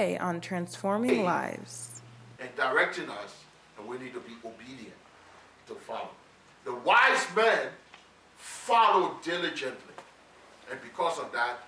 Today 0.00 0.16
on 0.16 0.40
Transforming 0.40 1.24
Lives. 1.24 2.00
and 2.40 2.48
directing 2.56 3.10
us, 3.10 3.34
and 3.76 3.86
we 3.86 3.98
need 3.98 4.14
to 4.14 4.20
be 4.20 4.32
obedient 4.42 4.94
to 5.66 5.74
follow. 5.74 6.08
The 6.64 6.74
wise 6.74 7.26
men 7.36 7.68
followed 8.38 9.20
diligently, 9.22 9.92
and 10.70 10.80
because 10.80 11.18
of 11.18 11.30
that, 11.32 11.58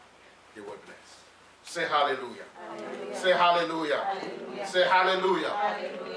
they 0.54 0.62
were 0.62 0.78
blessed. 0.86 1.18
Say 1.64 1.84
hallelujah. 1.84 2.46
Say 3.12 3.32
hallelujah. 3.32 4.02
Say 4.64 4.84
hallelujah. 4.84 5.54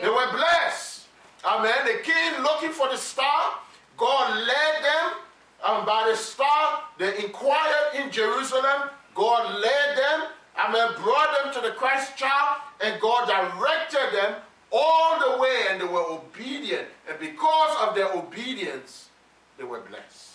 They 0.02 0.08
were 0.08 0.32
blessed. 0.32 1.08
Amen. 1.44 1.76
The 1.86 2.02
king 2.02 2.42
looking 2.42 2.72
for 2.72 2.88
the 2.88 2.98
star, 2.98 3.56
God 3.98 4.38
led 4.38 4.84
them, 4.84 5.18
and 5.66 5.86
by 5.86 6.08
the 6.10 6.16
star, 6.16 6.84
they 6.98 7.26
inquired 7.26 7.96
in 7.96 8.10
Jerusalem. 8.10 8.90
God 9.14 9.60
led 9.60 9.98
them, 9.98 10.30
amen, 10.58 10.90
brought 11.02 11.44
them 11.44 11.54
to 11.54 11.62
the 11.62 11.74
Christ 11.74 12.18
child, 12.18 12.62
and 12.82 13.00
God 13.02 13.28
directed 13.28 14.18
them 14.18 14.36
all 14.72 15.20
the 15.20 15.42
way, 15.42 15.66
and 15.70 15.82
they 15.82 15.86
were 15.86 16.04
obedient. 16.10 16.88
And 17.10 17.20
because 17.20 17.78
of 17.88 17.96
their 17.96 18.12
obedience, 18.12 19.10
they 19.58 19.64
were 19.64 19.82
blessed. 19.82 20.32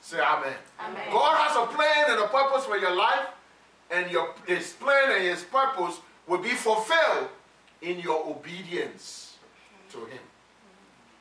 Say 0.00 0.18
amen. 0.20 0.54
Amen. 0.80 1.02
God 1.10 1.36
has 1.38 1.56
a 1.56 1.66
plan 1.74 2.10
and 2.10 2.20
a 2.20 2.28
purpose 2.28 2.64
for 2.66 2.76
your 2.76 2.94
life, 2.94 3.26
and 3.90 4.10
your 4.10 4.34
his 4.46 4.72
plan 4.72 5.12
and 5.12 5.22
his 5.22 5.42
purpose 5.42 6.00
will 6.26 6.38
be 6.38 6.50
fulfilled 6.50 7.28
in 7.80 8.00
your 8.00 8.26
obedience 8.26 9.36
to 9.90 9.98
him. 9.98 10.20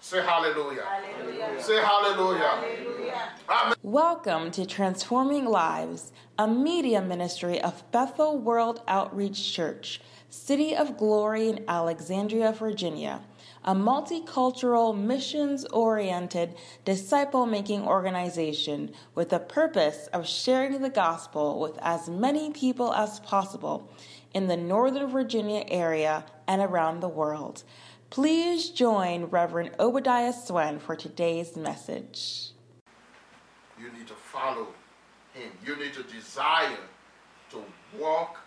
Say 0.03 0.21
hallelujah. 0.21 0.83
Hallelujah. 0.83 1.63
Say 1.63 1.77
hallelujah. 1.77 2.39
Hallelujah. 2.39 3.31
Amen. 3.47 3.75
Welcome 3.83 4.51
to 4.51 4.65
Transforming 4.65 5.45
Lives, 5.45 6.11
a 6.37 6.45
media 6.45 7.01
ministry 7.01 7.61
of 7.61 7.89
Bethel 7.93 8.37
World 8.37 8.81
Outreach 8.85 9.53
Church, 9.53 10.01
City 10.29 10.75
of 10.75 10.97
Glory 10.97 11.47
in 11.47 11.63
Alexandria, 11.69 12.51
Virginia, 12.51 13.21
a 13.63 13.73
multicultural, 13.73 14.93
missions 14.93 15.63
oriented, 15.67 16.53
disciple 16.83 17.45
making 17.45 17.87
organization 17.87 18.91
with 19.15 19.29
the 19.29 19.39
purpose 19.39 20.07
of 20.07 20.27
sharing 20.27 20.81
the 20.81 20.89
gospel 20.89 21.61
with 21.61 21.77
as 21.81 22.09
many 22.09 22.51
people 22.51 22.93
as 22.93 23.21
possible 23.21 23.89
in 24.33 24.47
the 24.47 24.57
Northern 24.57 25.07
Virginia 25.07 25.63
area 25.69 26.25
and 26.45 26.61
around 26.61 26.99
the 26.99 27.07
world. 27.07 27.63
Please 28.13 28.69
join 28.69 29.25
Reverend 29.25 29.71
Obadiah 29.79 30.33
Swen 30.33 30.77
for 30.77 30.95
today's 30.95 31.57
message. 31.57 32.51
You 33.79 33.91
need 33.91 34.05
to 34.05 34.13
follow 34.13 34.67
him. 35.33 35.49
You 35.65 35.75
need 35.77 35.93
to 35.93 36.03
desire 36.03 36.77
to 37.49 37.63
walk 37.99 38.37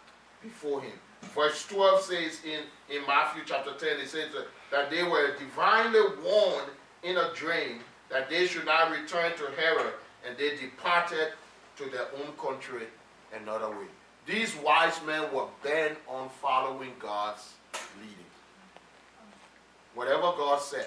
before 0.41 0.83
him. 0.83 0.93
Verse 1.35 1.67
12 1.67 2.01
says 2.01 2.41
in, 2.45 2.61
in 2.97 3.05
Matthew 3.09 3.43
chapter 3.45 3.73
10, 3.73 3.99
it 3.99 4.09
says 4.09 4.29
that, 4.35 4.47
that 4.71 4.89
they 4.89 5.03
were 5.03 5.37
divinely 5.37 5.99
warned 6.25 6.71
in 7.03 7.17
a 7.17 7.35
dream 7.35 7.81
that 8.09 8.31
they 8.31 8.47
should 8.47 8.67
not 8.67 8.93
return 8.93 9.33
to 9.33 9.47
Herod, 9.61 9.95
and 10.25 10.39
they 10.39 10.55
departed 10.55 11.33
to 11.79 11.91
their 11.91 12.07
own 12.23 12.37
country 12.41 12.85
another 13.35 13.71
way. 13.71 13.89
These 14.27 14.55
wise 14.65 15.01
men 15.05 15.25
were 15.35 15.49
bent 15.65 15.99
on 16.07 16.29
following 16.41 16.93
God's 17.01 17.55
leading. 18.01 18.26
Whatever 19.97 20.35
God 20.37 20.61
said, 20.61 20.87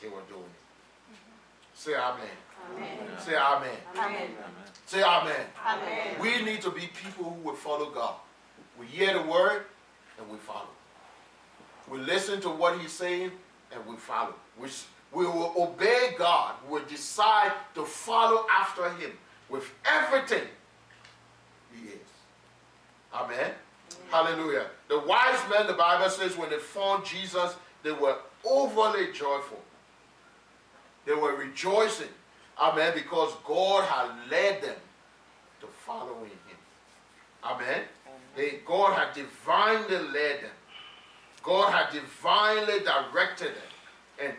they 0.00 0.06
were 0.06 0.22
doing 0.28 0.44
it. 0.44 1.16
Say 1.74 1.96
amen. 1.96 2.28
Amen. 2.76 2.88
Say 3.18 3.34
amen. 3.34 3.76
Amen. 3.96 4.28
Say 4.86 5.02
amen. 5.02 5.46
Amen. 5.66 6.20
We 6.20 6.40
need 6.44 6.60
to 6.62 6.70
be 6.70 6.88
people 7.02 7.24
who 7.24 7.40
will 7.40 7.56
follow 7.56 7.90
God. 7.90 8.14
We 8.78 8.86
hear 8.86 9.14
the 9.14 9.22
word 9.28 9.64
and 10.16 10.30
we 10.30 10.36
follow. 10.38 10.68
We 11.90 11.98
listen 11.98 12.40
to 12.42 12.50
what 12.50 12.78
he's 12.78 12.92
saying 12.92 13.32
and 13.72 13.84
we 13.84 13.96
follow. 13.96 14.34
We, 14.56 14.68
we 15.12 15.26
will 15.26 15.52
obey 15.58 16.14
God. 16.16 16.54
We 16.68 16.78
will 16.78 16.86
decide 16.86 17.50
to 17.74 17.84
follow 17.84 18.46
after 18.48 18.90
him 18.90 19.10
with 19.48 19.64
everything 19.84 20.46
he 21.74 21.88
is. 21.88 21.98
Amen. 23.12 23.50
Hallelujah. 24.08 24.66
The 24.88 25.00
wise 25.00 25.40
men, 25.50 25.66
the 25.66 25.72
Bible 25.72 26.08
says, 26.10 26.36
when 26.36 26.48
they 26.48 26.58
found 26.58 27.04
Jesus, 27.04 27.56
they 27.82 27.92
were 27.92 28.16
overly 28.44 29.12
joyful. 29.12 29.60
They 31.06 31.14
were 31.14 31.34
rejoicing. 31.34 32.08
Amen. 32.58 32.92
Because 32.94 33.32
God 33.44 33.84
had 33.84 34.30
led 34.30 34.62
them 34.62 34.76
to 35.60 35.66
following 35.66 36.30
him. 36.30 36.58
Amen. 37.42 37.82
They, 38.36 38.60
God 38.66 38.96
had 38.96 39.14
divinely 39.14 39.98
led 39.98 40.42
them. 40.42 40.50
God 41.42 41.72
had 41.72 41.92
divinely 41.92 42.80
directed 42.80 43.48
them 43.48 44.22
and, 44.22 44.32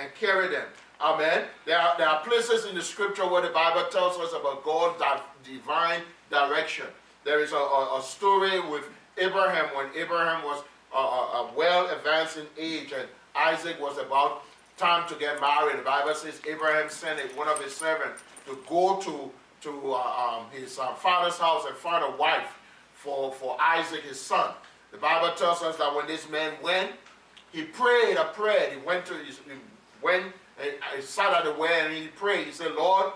and 0.00 0.14
carried 0.14 0.52
them. 0.52 0.66
Amen. 1.00 1.44
There 1.64 1.78
are, 1.78 1.96
there 1.96 2.08
are 2.08 2.22
places 2.22 2.66
in 2.66 2.74
the 2.74 2.82
scripture 2.82 3.26
where 3.26 3.40
the 3.40 3.48
Bible 3.48 3.84
tells 3.90 4.18
us 4.18 4.32
about 4.32 4.64
God's 4.64 4.98
di- 4.98 5.22
divine 5.44 6.02
direction. 6.30 6.86
There 7.24 7.40
is 7.40 7.52
a, 7.52 7.56
a, 7.56 7.98
a 7.98 8.02
story 8.02 8.60
with 8.60 8.84
Abraham 9.16 9.66
when 9.74 9.86
Abraham 9.96 10.44
was 10.44 10.62
uh, 10.94 11.46
well 11.56 11.90
advanced 11.90 12.36
in 12.36 12.46
age 12.58 12.92
and 12.92 13.08
Isaac 13.34 13.80
was 13.80 13.98
about 13.98 14.42
time 14.76 15.08
to 15.08 15.14
get 15.14 15.40
married. 15.40 15.78
The 15.78 15.82
Bible 15.82 16.14
says 16.14 16.40
Abraham 16.48 16.88
sent 16.88 17.20
one 17.36 17.48
of 17.48 17.62
his 17.62 17.74
servants 17.74 18.22
to 18.46 18.58
go 18.68 18.96
to, 19.00 19.30
to 19.62 19.92
uh, 19.92 20.38
um, 20.38 20.46
his 20.52 20.78
uh, 20.78 20.94
father's 20.94 21.38
house 21.38 21.64
and 21.66 21.76
find 21.76 22.02
a 22.02 22.16
wife 22.16 22.58
for, 22.94 23.32
for 23.32 23.56
Isaac, 23.60 24.02
his 24.02 24.20
son. 24.20 24.52
The 24.90 24.98
Bible 24.98 25.34
tells 25.36 25.62
us 25.62 25.76
that 25.76 25.94
when 25.94 26.06
this 26.06 26.28
man 26.28 26.54
went, 26.62 26.90
he 27.52 27.62
prayed 27.62 28.16
a 28.16 28.24
prayer. 28.32 28.70
He 28.70 28.78
went 28.84 29.06
to 29.06 29.14
his, 29.14 29.38
he 29.38 29.52
went 30.02 30.24
and 30.60 30.72
he 30.96 31.02
sat 31.02 31.32
at 31.32 31.44
the 31.44 31.52
well 31.58 31.86
and 31.86 31.94
he 31.94 32.08
prayed. 32.08 32.46
He 32.46 32.52
said, 32.52 32.72
Lord, 32.72 33.12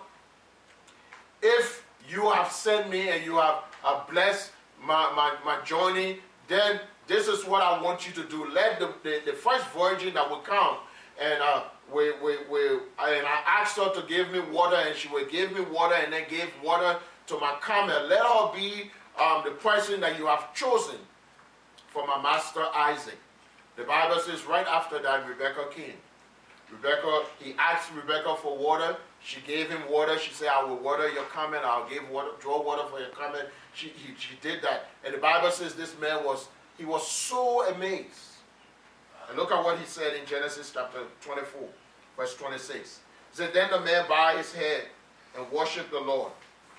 if 1.42 1.84
you 2.08 2.30
have 2.30 2.50
sent 2.50 2.90
me 2.90 3.08
and 3.08 3.24
you 3.24 3.36
have, 3.36 3.64
have 3.82 4.08
blessed 4.08 4.52
my, 4.82 5.12
my, 5.14 5.34
my 5.44 5.64
journey, 5.64 6.18
then 6.48 6.80
this 7.06 7.28
is 7.28 7.44
what 7.44 7.62
I 7.62 7.80
want 7.82 8.06
you 8.06 8.12
to 8.14 8.28
do. 8.28 8.50
Let 8.50 8.78
the, 8.78 8.94
the, 9.02 9.22
the 9.26 9.32
first 9.32 9.66
virgin 9.68 10.14
that 10.14 10.28
will 10.28 10.38
come 10.38 10.78
and 11.20 11.40
uh, 11.42 11.64
we, 11.92 12.12
we, 12.22 12.36
we, 12.50 12.66
and 12.66 13.26
I 13.26 13.42
asked 13.46 13.76
her 13.76 13.92
to 13.92 14.06
give 14.08 14.30
me 14.30 14.40
water 14.40 14.76
and 14.76 14.96
she 14.96 15.08
will 15.08 15.26
give 15.26 15.52
me 15.52 15.60
water 15.60 15.94
and 15.94 16.12
then 16.12 16.24
gave 16.28 16.50
water 16.62 16.98
to 17.26 17.38
my 17.38 17.56
camel. 17.62 18.06
Let 18.08 18.20
her 18.20 18.52
be 18.54 18.90
um, 19.20 19.42
the 19.44 19.52
person 19.52 20.00
that 20.00 20.18
you 20.18 20.26
have 20.26 20.52
chosen 20.54 20.96
for 21.88 22.06
my 22.06 22.20
master 22.20 22.64
Isaac. 22.74 23.18
The 23.76 23.84
Bible 23.84 24.18
says 24.20 24.44
right 24.44 24.66
after 24.66 25.00
that 25.02 25.28
Rebecca 25.28 25.66
came. 25.70 25.94
Rebecca, 26.70 27.22
he 27.38 27.54
asked 27.58 27.92
Rebecca 27.94 28.34
for 28.36 28.56
water. 28.56 28.96
She 29.22 29.40
gave 29.42 29.68
him 29.68 29.80
water. 29.88 30.18
She 30.18 30.32
said, 30.32 30.48
I 30.48 30.64
will 30.64 30.76
water 30.76 31.08
your 31.08 31.24
camel. 31.26 31.60
I'll 31.62 31.88
give 31.88 32.08
water, 32.10 32.30
draw 32.40 32.62
water 32.62 32.82
for 32.90 32.98
your 32.98 33.10
camel. 33.10 33.40
She, 33.74 33.88
he, 33.88 34.14
she 34.18 34.34
did 34.40 34.62
that. 34.62 34.90
And 35.04 35.14
the 35.14 35.18
Bible 35.18 35.50
says 35.50 35.74
this 35.74 35.94
man 36.00 36.24
was, 36.24 36.48
he 36.76 36.84
was 36.84 37.06
so 37.06 37.66
amazed. 37.68 38.32
And 39.28 39.38
look 39.38 39.52
at 39.52 39.64
what 39.64 39.78
he 39.78 39.86
said 39.86 40.16
in 40.16 40.26
Genesis 40.26 40.70
chapter 40.74 41.00
24, 41.22 41.60
verse 42.16 42.36
26. 42.36 43.00
He 43.30 43.36
said, 43.36 43.54
Then 43.54 43.70
the 43.70 43.80
man 43.80 44.04
bowed 44.08 44.36
his 44.38 44.52
head 44.52 44.84
and 45.36 45.50
worshiped 45.50 45.90
the 45.90 46.00
Lord. 46.00 46.32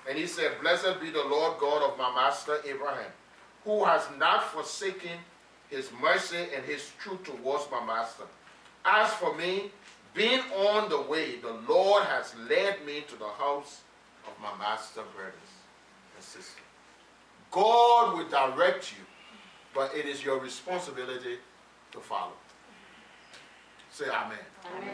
And 0.08 0.16
he 0.16 0.26
said, 0.26 0.60
Blessed 0.60 1.00
be 1.00 1.10
the 1.10 1.24
Lord 1.24 1.58
God 1.58 1.90
of 1.90 1.98
my 1.98 2.14
master 2.14 2.58
Abraham, 2.64 3.10
who 3.64 3.84
has 3.84 4.06
not 4.18 4.44
forsaken 4.44 5.18
his 5.68 5.90
mercy 6.00 6.46
and 6.54 6.64
his 6.64 6.90
truth 7.00 7.24
towards 7.24 7.64
my 7.70 7.84
master. 7.84 8.24
As 8.84 9.10
for 9.14 9.34
me, 9.36 9.72
being 10.14 10.40
on 10.56 10.88
the 10.88 11.02
way, 11.02 11.36
the 11.36 11.52
Lord 11.68 12.04
has 12.04 12.34
led 12.48 12.84
me 12.86 13.04
to 13.08 13.16
the 13.16 13.28
house 13.28 13.82
of 14.26 14.32
my 14.40 14.56
master 14.58 15.02
brothers 15.14 15.34
and 16.14 16.24
sisters. 16.24 16.54
God 17.50 18.16
will 18.16 18.28
direct 18.28 18.92
you, 18.92 19.04
but 19.76 19.94
it 19.94 20.06
is 20.06 20.24
your 20.24 20.40
responsibility 20.40 21.36
to 21.92 22.00
follow. 22.00 22.32
Say 23.92 24.06
amen. 24.06 24.38
Amen. 24.74 24.92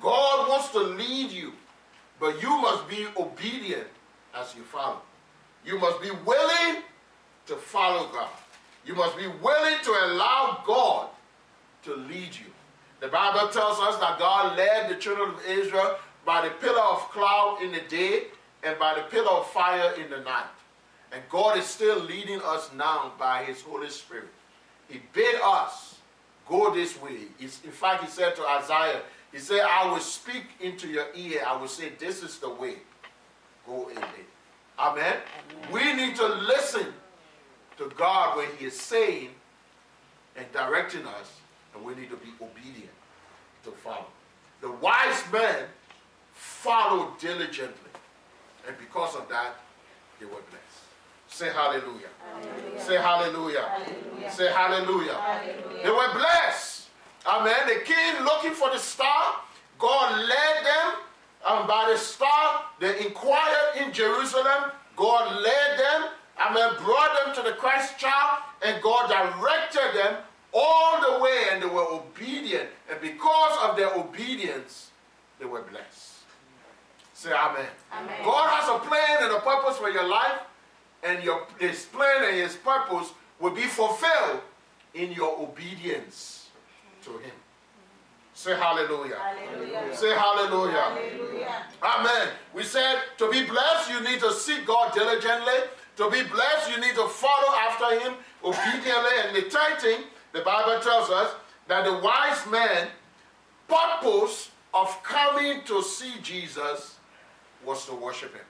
God 0.00 0.48
wants 0.48 0.70
to 0.70 0.78
lead 0.78 1.30
you, 1.30 1.52
but 2.18 2.42
you 2.42 2.48
must 2.48 2.88
be 2.88 3.06
obedient 3.18 3.86
as 4.34 4.54
you 4.56 4.62
follow. 4.62 5.02
You 5.66 5.78
must 5.78 6.00
be 6.00 6.10
willing 6.24 6.82
to 7.46 7.56
follow 7.56 8.08
God. 8.10 8.30
You 8.86 8.94
must 8.94 9.18
be 9.18 9.26
willing 9.26 9.76
to 9.84 9.90
allow 9.90 10.62
God 10.66 11.10
to 11.82 11.94
lead 11.94 12.34
you. 12.34 12.50
The 13.00 13.08
Bible 13.08 13.48
tells 13.48 13.78
us 13.80 13.98
that 13.98 14.18
God 14.18 14.56
led 14.56 14.90
the 14.90 14.94
children 14.94 15.30
of 15.30 15.44
Israel 15.46 15.98
by 16.24 16.46
the 16.46 16.54
pillar 16.54 16.80
of 16.80 17.00
cloud 17.10 17.58
in 17.62 17.72
the 17.72 17.80
day 17.88 18.24
and 18.62 18.78
by 18.78 18.94
the 18.94 19.02
pillar 19.02 19.30
of 19.30 19.50
fire 19.50 19.92
in 19.94 20.08
the 20.10 20.20
night. 20.20 20.44
And 21.12 21.22
God 21.28 21.58
is 21.58 21.66
still 21.66 21.98
leading 21.98 22.40
us 22.42 22.70
now 22.74 23.12
by 23.18 23.44
His 23.44 23.62
Holy 23.62 23.90
Spirit. 23.90 24.28
He 24.88 25.00
bid 25.12 25.40
us 25.42 25.96
go 26.50 26.74
this 26.74 27.00
way. 27.00 27.28
He's- 27.38 27.60
in 27.64 27.70
fact, 27.70 28.04
He 28.04 28.10
said 28.10 28.34
to 28.36 28.46
Isaiah, 28.46 29.02
He 29.32 29.38
said, 29.38 29.60
I 29.60 29.86
will 29.90 30.00
speak 30.00 30.44
into 30.58 30.88
your 30.88 31.06
ear. 31.14 31.44
I 31.46 31.56
will 31.56 31.68
say, 31.68 31.90
This 31.90 32.22
is 32.22 32.38
the 32.40 32.48
way. 32.50 32.78
Go 33.64 33.88
in 33.88 33.98
it. 33.98 34.26
Amen. 34.78 35.20
We 35.70 35.92
need 35.92 36.16
to 36.16 36.26
listen 36.26 36.92
to 37.76 37.88
God 37.90 38.36
when 38.36 38.48
He 38.58 38.66
is 38.66 38.80
saying 38.80 39.30
and 40.36 40.50
directing 40.52 41.06
us, 41.06 41.30
and 41.74 41.84
we 41.84 41.94
need 41.94 42.10
to 42.10 42.16
be 42.16 42.32
obedient 42.40 42.90
to 43.64 43.70
follow. 43.70 44.06
The 44.60 44.70
wise 44.70 45.22
men 45.32 45.66
followed 46.34 47.18
diligently, 47.18 47.90
and 48.66 48.76
because 48.78 49.14
of 49.14 49.28
that, 49.28 49.54
they 50.18 50.26
were 50.26 50.42
blessed. 50.50 50.89
Say 51.30 51.50
hallelujah. 51.50 52.08
hallelujah. 52.22 52.80
Say 52.80 52.96
hallelujah. 52.96 53.60
hallelujah. 53.62 54.30
Say 54.30 54.52
hallelujah. 54.52 55.14
hallelujah. 55.14 55.82
They 55.82 55.90
were 55.90 56.12
blessed. 56.12 56.88
Amen. 57.26 57.56
They 57.66 57.80
came 57.84 58.24
looking 58.24 58.52
for 58.52 58.70
the 58.70 58.78
star, 58.78 59.36
God 59.78 60.18
led 60.18 60.64
them 60.64 61.00
and 61.46 61.66
by 61.66 61.90
the 61.90 61.98
star, 61.98 62.64
they 62.80 63.06
inquired 63.06 63.76
in 63.80 63.92
Jerusalem. 63.92 64.72
God 64.96 65.40
led 65.42 65.78
them, 65.78 66.08
amen, 66.38 66.74
brought 66.84 67.24
them 67.24 67.34
to 67.36 67.50
the 67.50 67.56
Christ 67.56 67.98
child, 67.98 68.42
and 68.62 68.82
God 68.82 69.08
directed 69.08 69.98
them 69.98 70.16
all 70.52 71.00
the 71.00 71.22
way, 71.22 71.44
and 71.50 71.62
they 71.62 71.66
were 71.66 71.86
obedient. 71.90 72.68
And 72.90 73.00
because 73.00 73.70
of 73.70 73.76
their 73.76 73.94
obedience, 73.94 74.90
they 75.38 75.46
were 75.46 75.62
blessed. 75.62 76.16
Say 77.14 77.32
amen. 77.32 77.66
amen. 77.92 78.14
God 78.24 78.50
has 78.50 78.68
a 78.68 78.78
plan 78.86 79.18
and 79.22 79.32
a 79.32 79.40
purpose 79.40 79.78
for 79.78 79.90
your 79.90 80.06
life, 80.06 80.40
and 81.02 81.22
your, 81.24 81.46
his 81.58 81.86
plan 81.86 82.24
and 82.24 82.36
his 82.36 82.56
purpose 82.56 83.12
will 83.38 83.52
be 83.52 83.62
fulfilled 83.62 84.40
in 84.94 85.12
your 85.12 85.40
obedience 85.40 86.48
to 87.04 87.10
him. 87.12 87.32
Say 88.34 88.56
hallelujah. 88.56 89.16
hallelujah. 89.16 89.96
Say 89.96 90.14
hallelujah. 90.14 90.72
hallelujah. 90.72 91.64
Amen. 91.82 92.28
We 92.54 92.62
said 92.62 93.02
to 93.18 93.30
be 93.30 93.44
blessed, 93.44 93.90
you 93.90 94.00
need 94.00 94.20
to 94.20 94.32
seek 94.32 94.66
God 94.66 94.94
diligently. 94.94 95.68
To 95.96 96.10
be 96.10 96.22
blessed, 96.22 96.70
you 96.70 96.80
need 96.80 96.94
to 96.94 97.06
follow 97.08 97.54
after 97.54 98.00
him 98.00 98.14
obediently. 98.42 99.10
And 99.26 99.36
the 99.36 99.50
third 99.50 99.80
thing, 99.80 100.04
the 100.32 100.40
Bible 100.40 100.80
tells 100.80 101.10
us 101.10 101.34
that 101.68 101.84
the 101.84 101.98
wise 101.98 102.46
man 102.50 102.88
purpose 103.68 104.50
of 104.72 105.02
coming 105.02 105.62
to 105.64 105.82
see 105.82 106.14
Jesus 106.22 106.96
was 107.64 107.84
to 107.86 107.94
worship 107.94 108.32
him. 108.32 108.44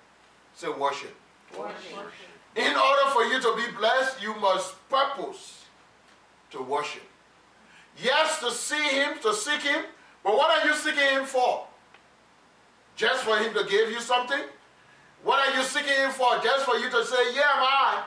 Say 0.55 0.69
worship. 0.69 1.14
Worship. 1.58 1.75
In 2.56 2.75
order 2.76 3.11
for 3.12 3.25
you 3.25 3.41
to 3.41 3.55
be 3.56 3.76
blessed, 3.76 4.23
you 4.23 4.35
must 4.37 4.75
purpose 4.88 5.64
to 6.50 6.62
worship. 6.62 7.02
Yes, 8.02 8.41
to 8.41 8.50
see 8.50 8.88
him, 8.88 9.19
to 9.23 9.35
seek 9.35 9.62
him, 9.62 9.85
but 10.25 10.35
what 10.35 10.50
are 10.50 10.67
you 10.67 10.75
seeking 10.75 11.08
him 11.11 11.25
for? 11.25 11.67
Just 12.97 13.25
for 13.25 13.38
him 13.38 13.55
to 13.55 13.64
give 13.64 13.91
you 13.91 14.00
something? 14.00 14.41
What 15.23 15.49
are 15.49 15.56
you 15.56 15.62
seeking 15.62 15.94
him 15.94 16.11
for? 16.11 16.38
Just 16.43 16.64
for 16.64 16.76
you 16.76 16.91
to 16.91 17.05
say, 17.05 17.35
yeah, 17.35 17.43
I? 17.44 18.05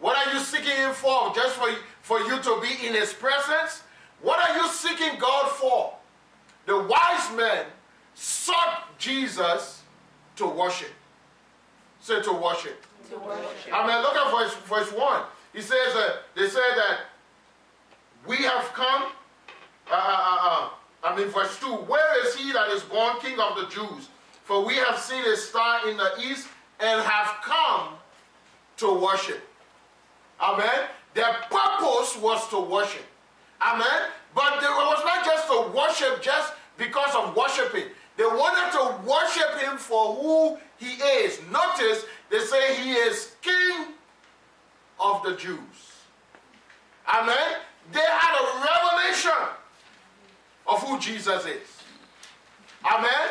What 0.00 0.16
are 0.16 0.32
you 0.32 0.40
seeking 0.40 0.76
him 0.76 0.92
for? 0.92 1.32
Just 1.34 1.56
for, 1.56 1.68
for 2.02 2.20
you 2.20 2.40
to 2.40 2.60
be 2.60 2.86
in 2.86 2.94
his 2.94 3.12
presence? 3.12 3.82
What 4.22 4.40
are 4.48 4.56
you 4.56 4.68
seeking 4.68 5.18
God 5.18 5.50
for? 5.50 5.94
The 6.66 6.78
wise 6.82 7.36
men 7.36 7.66
sought 8.14 8.98
Jesus 8.98 9.82
to 10.36 10.46
worship. 10.46 10.92
Say 12.00 12.22
to 12.22 12.32
worship. 12.32 12.84
To 13.10 13.16
worship. 13.18 13.72
I 13.72 13.86
mean, 13.86 14.02
look 14.02 14.14
at 14.14 14.30
verse, 14.30 14.54
verse 14.68 14.92
1. 14.92 15.22
He 15.52 15.60
says 15.60 15.94
that 15.94 16.22
they 16.36 16.48
say 16.48 16.60
that 16.76 17.00
we 18.26 18.36
have 18.36 18.72
come, 18.72 19.10
uh, 19.90 19.94
uh, 19.94 20.38
uh, 20.42 20.68
I 21.02 21.16
mean, 21.16 21.28
verse 21.28 21.58
2 21.58 21.66
Where 21.66 22.26
is 22.26 22.36
he 22.36 22.52
that 22.52 22.68
is 22.70 22.82
born 22.82 23.18
king 23.20 23.38
of 23.40 23.56
the 23.56 23.66
Jews? 23.66 24.08
For 24.44 24.64
we 24.64 24.74
have 24.74 24.98
seen 24.98 25.24
a 25.24 25.36
star 25.36 25.88
in 25.88 25.96
the 25.96 26.10
east 26.20 26.48
and 26.78 27.02
have 27.02 27.36
come 27.42 27.94
to 28.78 28.94
worship. 28.94 29.40
Amen. 30.40 30.88
Their 31.14 31.32
purpose 31.50 32.16
was 32.16 32.48
to 32.50 32.60
worship. 32.60 33.04
Amen. 33.60 34.10
But 34.34 34.62
it 34.62 34.70
was 34.70 35.04
not 35.04 35.24
just 35.24 35.46
to 35.48 35.72
worship 35.76 36.22
just 36.22 36.52
because 36.78 37.14
of 37.14 37.36
worshiping. 37.36 37.84
They 38.16 38.24
wanted 38.24 38.72
to 38.72 39.08
worship 39.08 39.58
him 39.60 39.76
for 39.78 40.14
who 40.14 40.58
he 40.78 40.94
is. 41.02 41.40
Notice 41.50 42.04
they 42.30 42.38
say 42.38 42.76
he 42.76 42.92
is 42.92 43.32
king 43.42 43.86
of 44.98 45.22
the 45.24 45.36
Jews. 45.36 45.58
Amen. 47.08 47.58
They 47.92 48.00
had 48.00 48.38
a 48.38 48.44
revelation 48.64 49.48
of 50.66 50.82
who 50.82 50.98
Jesus 51.00 51.44
is. 51.44 51.68
Amen. 52.84 53.28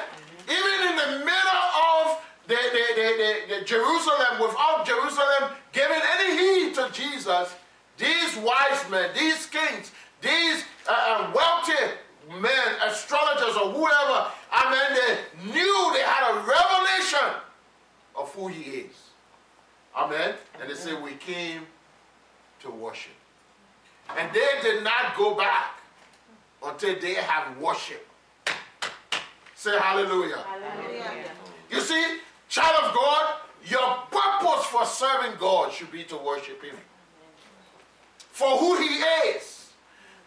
Even 0.48 0.90
in 0.90 0.96
the 0.96 1.26
middle 1.26 1.64
of 1.94 2.18
the, 2.48 2.56
the, 2.56 2.86
the, 2.96 3.60
the, 3.60 3.66
Jerusalem, 3.66 4.42
without 4.42 4.86
Jerusalem 4.86 5.52
giving 5.72 6.02
any 6.20 6.38
heed 6.38 6.76
to 6.76 6.90
Jesus, 6.92 7.56
these 7.98 8.36
wise 8.38 8.90
men, 8.90 9.12
these 9.18 9.46
kings, 9.46 9.92
these 10.22 10.66
uh, 10.88 10.92
uh 10.92 11.32
wealthy 11.34 11.94
men, 12.42 12.68
astrologers, 12.86 13.56
or 13.56 13.72
whoever, 13.72 14.28
I 14.52 14.70
they 14.96 15.52
knew 15.52 15.92
they 15.94 16.02
had 16.02 16.32
a 16.32 16.40
revelation 16.40 17.42
of 18.20 18.34
who 18.34 18.48
he 18.48 18.64
is. 18.82 18.96
Amen. 19.96 20.36
And 20.60 20.70
they 20.70 20.76
say, 20.76 20.94
We 21.00 21.14
came 21.14 21.62
to 22.62 22.70
worship. 22.70 23.14
And 24.18 24.32
they 24.34 24.50
did 24.62 24.84
not 24.84 25.16
go 25.16 25.36
back 25.36 25.80
until 26.64 27.00
they 27.00 27.14
have 27.16 27.58
worship. 27.58 28.06
Say 29.56 29.78
hallelujah. 29.78 30.38
hallelujah. 30.38 31.32
You 31.70 31.82
see, 31.82 32.18
child 32.48 32.86
of 32.86 32.96
God, 32.96 33.36
your 33.66 33.98
purpose 34.10 34.66
for 34.66 34.86
serving 34.86 35.38
God 35.40 35.72
should 35.72 35.92
be 35.92 36.04
to 36.06 36.18
worship 36.18 36.64
Him. 36.64 36.76
For 38.32 38.58
who 38.58 38.78
He 38.78 39.04
is. 39.36 39.72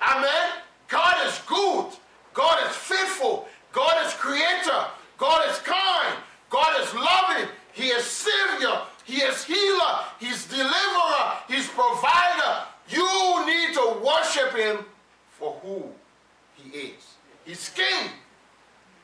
Amen. 0.01 0.53
God 0.89 1.15
is 1.27 1.41
good. 1.47 1.87
God 2.35 2.59
is 2.69 2.77
faithful. 2.77 3.49
God 3.73 4.07
is 4.07 4.13
creator. 4.15 4.87
God 5.17 5.49
is 5.49 5.59
kind. 5.59 6.17
God 6.51 6.81
is 6.83 6.93
loving. 6.95 7.49
He 7.73 7.89
is 7.89 8.05
Savior. 8.05 8.81
He 9.05 9.17
is 9.17 9.45
healer. 9.45 9.99
He's 10.21 10.47
deliverer. 10.47 11.39
He's 11.49 11.69
provider. 11.69 12.67
You 12.89 13.47
need 13.47 13.75
to 13.75 14.01
worship 14.05 14.55
him 14.55 14.85
for 15.31 15.55
who 15.63 15.85
he 16.55 16.79
is. 16.79 17.15
He's 17.45 17.69
King, 17.71 18.11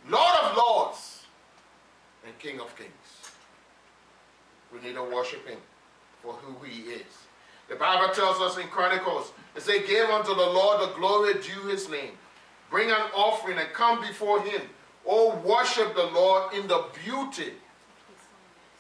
Lord 0.09 0.35
of 0.45 0.57
Lords, 0.57 1.23
and 2.25 2.39
King 2.39 2.61
of 2.61 2.77
Kings. 2.77 2.93
We 4.73 4.81
need 4.87 4.95
to 4.95 5.03
worship 5.03 5.47
him 5.49 5.59
for 6.23 6.35
who 6.35 6.65
he 6.65 6.83
is. 6.83 7.03
The 7.69 7.77
Bible 7.77 8.15
tells 8.15 8.41
us 8.41 8.59
in 8.59 8.69
Chronicles, 8.69 9.33
it 9.57 9.63
says, 9.63 9.83
Give 9.87 10.09
unto 10.09 10.35
the 10.35 10.47
Lord 10.47 10.81
the 10.81 10.95
glory 10.95 11.35
due 11.35 11.69
his 11.69 11.89
name. 11.89 12.13
Bring 12.71 12.91
an 12.91 13.11
offering 13.15 13.59
and 13.59 13.73
come 13.73 14.01
before 14.01 14.41
him. 14.43 14.63
Oh, 15.07 15.37
worship 15.45 15.95
the 15.95 16.07
Lord 16.07 16.55
in 16.55 16.69
the 16.69 16.85
beauty 17.05 17.53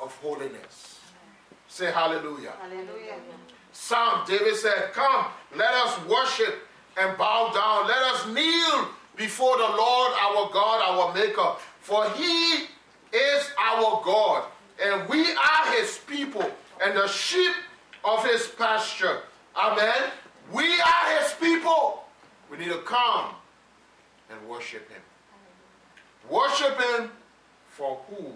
of 0.01 0.15
holiness. 0.17 1.01
Say 1.69 1.91
hallelujah. 1.91 2.53
Hallelujah. 2.61 3.15
Psalm, 3.73 4.25
David 4.27 4.57
said, 4.57 4.93
Come, 4.93 5.27
let 5.57 5.71
us 5.71 5.99
worship 6.07 6.55
and 6.99 7.17
bow 7.17 7.53
down. 7.53 7.87
Let 7.87 8.03
us 8.15 8.27
kneel 8.27 8.89
before 9.17 9.57
the 9.57 9.65
Lord 9.65 10.13
our 10.21 10.51
God, 10.53 10.83
our 10.83 11.15
Maker. 11.15 11.53
For 11.81 12.09
he 12.11 12.67
is 13.13 13.51
our 13.59 14.03
God, 14.05 14.45
and 14.83 15.09
we 15.09 15.21
are 15.21 15.73
his 15.73 15.99
people, 16.07 16.49
and 16.83 16.97
the 16.97 17.07
sheep 17.09 17.53
of 18.05 18.25
his 18.25 18.47
pasture. 18.47 19.21
Amen. 19.57 20.11
We 20.53 20.65
are 20.81 21.21
his 21.21 21.33
people. 21.35 22.05
We 22.51 22.59
need 22.59 22.69
to 22.69 22.79
come 22.79 23.35
and 24.31 24.49
worship 24.49 24.91
him. 24.91 25.03
Worship 26.31 26.81
him 26.81 27.11
for 27.69 27.99
who. 28.09 28.33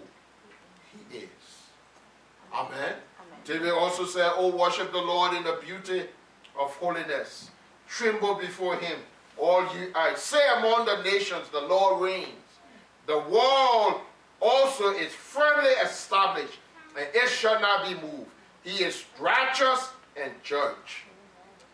Amen. 2.53 2.93
David 3.45 3.71
also 3.71 4.05
said, 4.05 4.31
Oh, 4.35 4.55
worship 4.55 4.91
the 4.91 5.01
Lord 5.01 5.35
in 5.35 5.43
the 5.43 5.59
beauty 5.65 6.03
of 6.59 6.71
holiness. 6.75 7.49
Tremble 7.87 8.35
before 8.35 8.75
him, 8.75 8.99
all 9.37 9.63
ye 9.75 9.87
I 9.95 10.13
Say 10.15 10.41
among 10.57 10.85
the 10.85 11.01
nations, 11.03 11.49
the 11.49 11.61
Lord 11.61 12.01
reigns. 12.01 12.27
The 13.05 13.19
world 13.19 14.01
also 14.39 14.91
is 14.91 15.11
firmly 15.13 15.71
established, 15.83 16.59
and 16.97 17.07
it 17.13 17.29
shall 17.29 17.59
not 17.59 17.87
be 17.87 17.95
moved. 17.95 18.29
He 18.63 18.83
is 18.83 19.03
righteous 19.19 19.89
and 20.15 20.31
judge. 20.43 21.05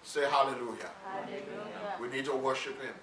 Say 0.03 0.21
hallelujah. 0.21 0.89
hallelujah. 1.05 1.97
We 2.01 2.07
need 2.07 2.25
to 2.25 2.35
worship 2.35 2.81
him. 2.81 2.93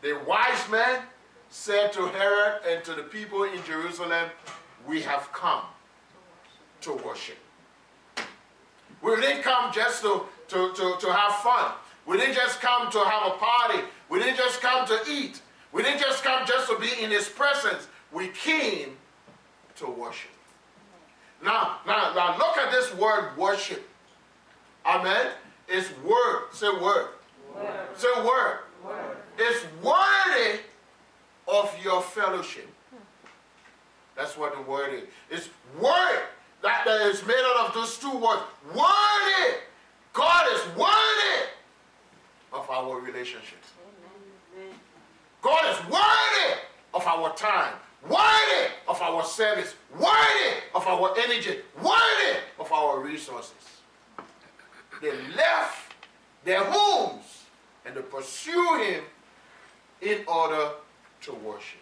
The 0.00 0.18
wise 0.26 0.68
man 0.70 1.02
said 1.50 1.92
to 1.92 2.06
Herod 2.06 2.62
and 2.66 2.82
to 2.84 2.94
the 2.94 3.02
people 3.04 3.44
in 3.44 3.62
Jerusalem, 3.64 4.30
We 4.86 5.02
have 5.02 5.32
come 5.32 5.62
to 6.82 6.92
worship. 6.94 7.38
We 9.02 9.16
didn't 9.16 9.42
come 9.42 9.72
just 9.72 10.02
to, 10.02 10.22
to, 10.48 10.72
to, 10.74 10.96
to 11.00 11.12
have 11.12 11.34
fun. 11.36 11.72
We 12.06 12.16
didn't 12.16 12.34
just 12.34 12.60
come 12.60 12.90
to 12.90 12.98
have 12.98 13.32
a 13.32 13.36
party. 13.36 13.80
We 14.08 14.18
didn't 14.18 14.36
just 14.36 14.60
come 14.60 14.86
to 14.86 15.00
eat. 15.10 15.40
We 15.72 15.82
didn't 15.82 16.00
just 16.00 16.22
come 16.22 16.46
just 16.46 16.68
to 16.68 16.78
be 16.78 16.88
in 17.02 17.10
His 17.10 17.28
presence. 17.28 17.88
We 18.12 18.28
came 18.28 18.96
to 19.76 19.86
worship. 19.86 20.30
Now, 21.42 21.78
now, 21.86 22.12
now 22.14 22.38
look 22.38 22.56
at 22.56 22.70
this 22.70 22.94
word 22.94 23.36
worship. 23.36 23.88
Amen. 24.86 25.30
It's 25.68 25.88
word. 26.04 26.44
Say 26.52 26.68
word. 26.68 27.08
word. 27.54 27.70
Say 27.96 28.08
word. 28.18 28.58
word. 28.84 29.16
It's 29.38 29.64
worthy 29.82 30.60
of 31.48 31.74
your 31.82 32.02
fellowship. 32.02 32.68
Hmm. 32.90 32.96
That's 34.16 34.36
what 34.36 34.54
the 34.54 34.62
word 34.62 34.94
is. 34.94 35.02
It's 35.30 35.48
word 35.80 36.22
that 36.62 36.86
is 36.86 37.26
made 37.26 37.34
out 37.36 37.68
of 37.68 37.74
those 37.74 37.98
two 37.98 38.16
words. 38.16 38.42
Worthy. 38.68 39.58
God 40.12 40.46
is 40.54 40.66
worthy 40.76 41.48
of 42.52 42.68
our 42.70 43.00
relationships. 43.00 43.68
God 45.40 45.60
is 45.70 45.90
worthy 45.90 46.60
of 46.94 47.04
our 47.04 47.34
time, 47.34 47.74
worthy 48.08 48.70
of 48.86 49.00
our 49.02 49.24
service, 49.24 49.74
worthy 49.98 50.60
of 50.74 50.86
our 50.86 51.14
energy, 51.18 51.58
worthy 51.76 52.38
of 52.60 52.70
our 52.70 53.00
resources. 53.00 53.54
They 55.00 55.10
left 55.34 55.94
their 56.44 56.62
homes 56.62 57.42
and 57.84 57.94
to 57.96 58.02
pursue 58.02 58.78
him 58.82 59.04
in 60.00 60.24
order 60.28 60.70
to 61.22 61.32
worship. 61.32 61.80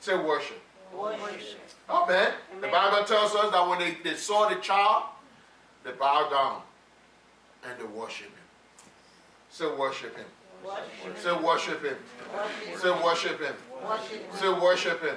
Say 0.00 0.16
worship. 0.16 0.60
Worship. 0.94 1.60
Amen. 1.88 2.32
The 2.60 2.68
Bible 2.68 3.04
tells 3.04 3.34
us 3.34 3.50
that 3.50 3.68
when 3.68 3.78
they, 3.78 3.96
they 4.02 4.16
saw 4.16 4.48
the 4.48 4.56
child, 4.56 5.04
they 5.84 5.92
bowed 5.92 6.30
down 6.30 6.62
and 7.64 7.78
they 7.78 7.84
worship 7.84 8.26
him. 8.26 8.34
Say 9.50 9.66
worship 9.66 10.16
him. 10.16 10.26
Say 11.16 11.32
worship 11.32 11.82
him. 11.82 11.96
Say 12.76 12.90
worship 12.90 13.40
him. 13.40 13.54
Say 14.34 14.52
worship 14.52 15.02
him. 15.02 15.16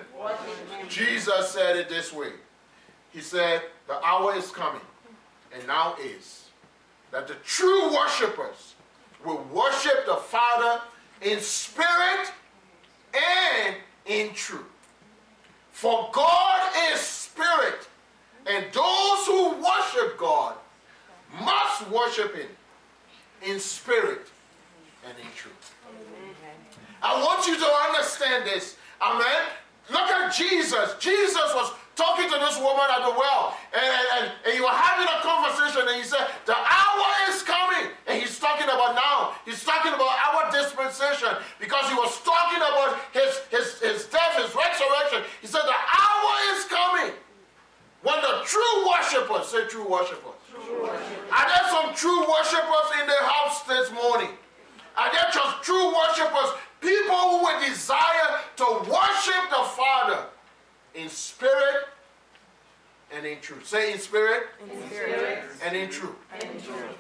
Jesus 0.90 1.50
said 1.50 1.76
it 1.76 1.90
this 1.90 2.14
way. 2.14 2.32
He 3.12 3.20
said, 3.20 3.62
the 3.88 4.04
hour 4.04 4.36
is 4.36 4.50
coming, 4.50 4.82
and 5.54 5.68
now 5.68 5.96
is, 6.02 6.50
that 7.12 7.28
the 7.28 7.36
true 7.44 7.94
worshippers 7.94 8.74
will 9.24 9.46
worship 9.54 10.06
the 10.08 10.16
Father 10.16 10.82
in 11.22 11.40
spirit 11.40 12.32
and 13.14 13.76
in 14.06 14.34
truth. 14.34 14.66
For 15.74 16.10
God 16.14 16.72
is 16.94 17.00
spirit, 17.02 17.88
and 18.46 18.66
those 18.72 19.26
who 19.26 19.56
worship 19.56 20.18
God 20.18 20.56
must 21.44 21.90
worship 21.90 22.36
Him 22.36 22.48
in 23.42 23.60
spirit 23.60 24.28
and 25.06 25.18
in 25.18 25.26
truth. 25.36 25.76
I 27.02 27.22
want 27.22 27.48
you 27.48 27.58
to 27.58 27.66
understand 27.66 28.46
this. 28.46 28.78
Amen. 29.02 29.50
Look 29.92 30.10
at 30.10 30.34
Jesus. 30.34 30.96
Jesus 31.00 31.52
was 31.54 31.74
talking 31.96 32.30
to 32.30 32.38
this 32.40 32.58
woman 32.60 32.86
at 32.90 33.04
the 33.04 33.12
well, 33.12 33.58
and, 33.74 34.08
and, 34.18 34.32
and 34.46 34.54
you 34.56 34.64
were 34.64 34.70
having 34.70 35.10
a 35.10 35.20
conversation, 35.22 35.88
and 35.90 35.98
he 35.98 36.04
said, 36.04 36.26
The 36.46 36.56
hour 36.56 37.08
is 37.30 37.42
coming. 37.42 37.63
And 38.08 38.22
he's 38.22 38.40
talking 38.40 38.66
about 38.66 38.96
now. 38.96 39.36
He's 39.46 39.64
talking 39.64 39.94
about 39.94 40.14
our 40.32 40.52
dispensation 40.52 41.30
because 41.60 41.88
he 41.90 41.96
was 41.96 42.20
talking 42.22 42.58
about 42.58 43.00
his, 43.14 43.40
his, 43.50 43.80
his 43.80 44.06
death, 44.06 44.36
his 44.38 44.52
resurrection. 44.56 45.24
He 45.42 45.48
said, 45.48 45.62
The 45.64 45.76
hour 45.76 46.34
is 46.56 46.66
coming 46.66 47.14
when 48.04 48.20
the 48.22 48.44
true 48.46 48.76
worshipers, 48.88 49.48
say 49.48 49.66
true 49.68 49.88
worshipers. 49.88 50.36
True 50.52 50.84
worshipers. 50.84 51.32
Are 51.32 51.48
there 51.48 51.68
some 51.72 51.96
true 51.96 52.22
worshipers 52.28 52.88
in 53.02 53.08
the 53.08 53.20
house 53.24 53.64
this 53.64 53.92
morning? 53.92 54.30
Are 54.98 55.12
there 55.12 55.32
just 55.34 55.64
true 55.64 55.94
worshipers? 55.96 56.60
People 56.82 57.16
who 57.16 57.44
would 57.46 57.66
desire 57.66 58.40
to 58.58 58.66
worship 58.86 59.44
the 59.50 59.64
Father 59.76 60.26
in 60.94 61.10
spirit 61.10 61.88
and 63.16 63.26
in 63.26 63.40
truth. 63.40 63.68
Say 63.68 63.94
in 63.94 64.00
spirit, 64.00 64.44
in 64.62 64.90
spirit. 64.90 65.44
and 65.64 65.76
in 65.76 65.90
truth. 65.90 66.16
And 66.34 66.44
in, 66.44 66.62
truth. 66.62 66.98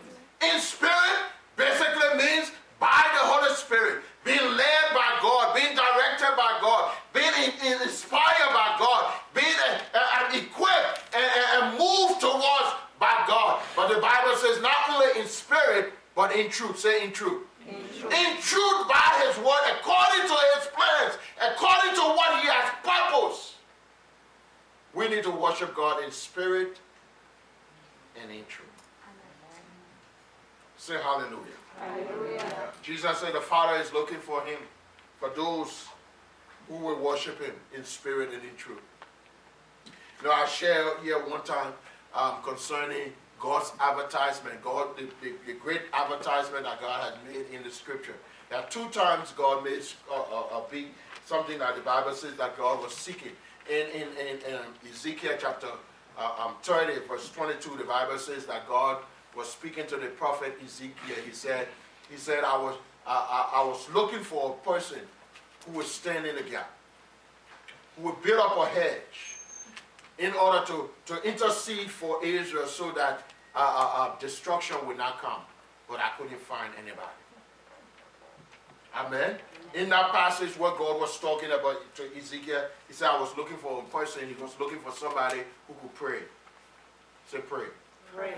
In 0.51 0.59
spirit 0.59 1.31
basically 1.55 2.17
means 2.17 2.51
by 2.79 3.03
the 3.15 3.23
Holy 3.23 3.53
Spirit, 3.55 4.03
being 4.25 4.43
led 4.43 4.85
by 4.93 5.19
God, 5.21 5.55
being 5.55 5.75
directed 5.75 6.35
by 6.35 6.59
God, 6.59 6.91
being 7.13 7.31
in, 7.39 7.51
in 7.65 7.81
inspired 7.81 8.51
by 8.51 8.75
God, 8.79 9.13
being 9.33 9.55
uh, 9.71 9.97
uh, 9.97 10.35
equipped 10.35 11.15
and, 11.15 11.23
and 11.23 11.79
moved 11.79 12.19
towards 12.19 12.69
by 12.99 13.23
God. 13.27 13.61
But 13.75 13.87
the 13.87 14.01
Bible 14.01 14.35
says 14.35 14.61
not 14.61 14.75
only 14.91 15.21
in 15.21 15.27
spirit, 15.27 15.93
but 16.15 16.35
in 16.35 16.49
truth. 16.49 16.79
Say 16.79 17.03
in 17.03 17.11
truth. 17.11 17.43
In 17.67 17.75
truth. 17.75 18.13
in 18.13 18.37
truth 18.41 18.87
by 18.89 19.23
his 19.25 19.37
word, 19.37 19.63
according 19.79 20.27
to 20.27 20.37
his 20.55 20.67
plans, 20.75 21.15
according 21.39 21.95
to 21.95 22.01
what 22.01 22.41
he 22.41 22.47
has 22.47 22.67
purposed. 22.83 23.53
We 24.93 25.07
need 25.07 25.23
to 25.23 25.31
worship 25.31 25.75
God 25.75 26.03
in 26.03 26.11
spirit 26.11 26.77
and 28.21 28.29
in 28.31 28.45
truth. 28.47 28.72
Say 30.83 30.95
hallelujah. 31.01 31.37
hallelujah. 31.79 32.43
Jesus 32.81 33.17
said 33.19 33.33
the 33.33 33.39
Father 33.39 33.81
is 33.81 33.93
looking 33.93 34.17
for 34.17 34.41
him, 34.41 34.59
for 35.17 35.29
those 35.29 35.85
who 36.67 36.75
will 36.75 36.99
worship 36.99 37.41
him 37.41 37.53
in 37.73 37.85
spirit 37.85 38.33
and 38.33 38.43
in 38.43 38.53
truth. 38.57 38.81
You 39.85 40.27
know, 40.27 40.33
I 40.33 40.45
shared 40.45 40.97
here 41.01 41.19
one 41.19 41.41
time 41.45 41.71
um, 42.13 42.43
concerning 42.43 43.13
God's 43.39 43.71
advertisement, 43.79 44.61
God, 44.61 44.97
the, 44.97 45.03
the, 45.21 45.33
the, 45.47 45.53
great 45.53 45.83
advertisement 45.93 46.65
that 46.65 46.81
God 46.81 47.01
has 47.01 47.13
made 47.33 47.45
in 47.55 47.63
the 47.63 47.71
scripture. 47.71 48.15
There 48.49 48.59
are 48.59 48.67
two 48.67 48.89
times 48.89 49.31
God 49.37 49.63
made 49.63 49.83
a, 50.11 50.13
a, 50.13 50.41
a 50.59 50.65
big 50.69 50.87
something 51.25 51.59
that 51.59 51.77
the 51.77 51.81
Bible 51.81 52.11
says 52.11 52.35
that 52.35 52.57
God 52.57 52.83
was 52.83 52.93
seeking. 52.93 53.31
In, 53.69 53.87
in, 53.91 54.09
in, 54.17 54.53
in 54.53 54.91
Ezekiel 54.91 55.37
chapter 55.39 55.69
uh, 56.17 56.45
um, 56.45 56.55
30, 56.61 57.07
verse 57.07 57.31
22, 57.31 57.77
the 57.77 57.85
Bible 57.85 58.17
says 58.17 58.45
that 58.47 58.67
God 58.67 58.97
was 59.35 59.49
speaking 59.49 59.87
to 59.87 59.97
the 59.97 60.07
prophet 60.07 60.57
Ezekiel. 60.63 61.15
He 61.25 61.31
said, 61.31 61.67
he 62.09 62.17
said, 62.17 62.43
I 62.43 62.57
was, 62.57 62.75
I, 63.05 63.49
I, 63.53 63.61
I 63.61 63.65
was 63.65 63.87
looking 63.93 64.19
for 64.19 64.51
a 64.51 64.69
person 64.69 64.99
who 65.65 65.77
would 65.77 65.85
stand 65.85 66.25
in 66.25 66.35
the 66.35 66.43
gap, 66.43 66.71
who 67.97 68.03
would 68.03 68.21
build 68.21 68.39
up 68.39 68.57
a 68.57 68.65
hedge 68.65 69.35
in 70.19 70.33
order 70.33 70.65
to, 70.65 70.89
to 71.07 71.21
intercede 71.23 71.89
for 71.89 72.23
Israel 72.23 72.67
so 72.67 72.91
that 72.91 73.23
uh, 73.55 73.59
uh, 73.59 74.01
uh, 74.01 74.19
destruction 74.19 74.77
would 74.85 74.97
not 74.97 75.21
come. 75.21 75.41
But 75.89 75.99
I 75.99 76.09
couldn't 76.17 76.39
find 76.39 76.71
anybody. 76.77 77.07
Amen. 78.95 79.37
In 79.73 79.89
that 79.89 80.11
passage 80.11 80.57
what 80.57 80.77
God 80.77 80.99
was 80.99 81.19
talking 81.19 81.49
about 81.49 81.95
to 81.95 82.03
Ezekiel, 82.15 82.65
he 82.87 82.93
said, 82.93 83.09
I 83.09 83.19
was 83.19 83.35
looking 83.35 83.57
for 83.57 83.79
a 83.81 83.91
person, 83.91 84.27
he 84.27 84.41
was 84.41 84.51
looking 84.59 84.79
for 84.79 84.91
somebody 84.91 85.39
who 85.67 85.73
could 85.81 85.95
pray. 85.95 86.19
Say 87.27 87.39
pray. 87.39 87.65
Pray. 88.15 88.33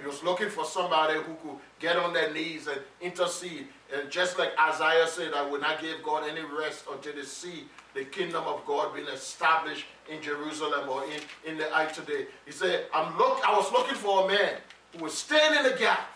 He 0.00 0.06
was 0.06 0.22
looking 0.22 0.48
for 0.48 0.64
somebody 0.64 1.14
who 1.14 1.34
could 1.34 1.58
get 1.78 1.96
on 1.96 2.12
their 2.12 2.32
knees 2.32 2.66
and 2.66 2.80
intercede. 3.00 3.68
And 3.94 4.10
just 4.10 4.38
like 4.38 4.52
Isaiah 4.58 5.06
said, 5.06 5.34
I 5.34 5.42
will 5.48 5.60
not 5.60 5.80
give 5.80 6.02
God 6.02 6.24
any 6.28 6.40
rest 6.40 6.84
until 6.90 7.14
they 7.14 7.22
see 7.22 7.66
the 7.94 8.04
kingdom 8.04 8.44
of 8.44 8.64
God 8.66 8.94
being 8.94 9.08
established 9.08 9.84
in 10.10 10.22
Jerusalem 10.22 10.88
or 10.88 11.04
in, 11.04 11.20
in 11.50 11.58
the 11.58 11.78
earth 11.78 11.94
today. 11.94 12.26
He 12.46 12.52
said, 12.52 12.86
I'm 12.94 13.16
look, 13.18 13.46
I 13.46 13.54
was 13.56 13.70
looking 13.72 13.94
for 13.94 14.24
a 14.24 14.28
man 14.28 14.54
who 14.92 15.04
would 15.04 15.12
stand 15.12 15.54
in 15.54 15.70
the 15.70 15.78
gap, 15.78 16.08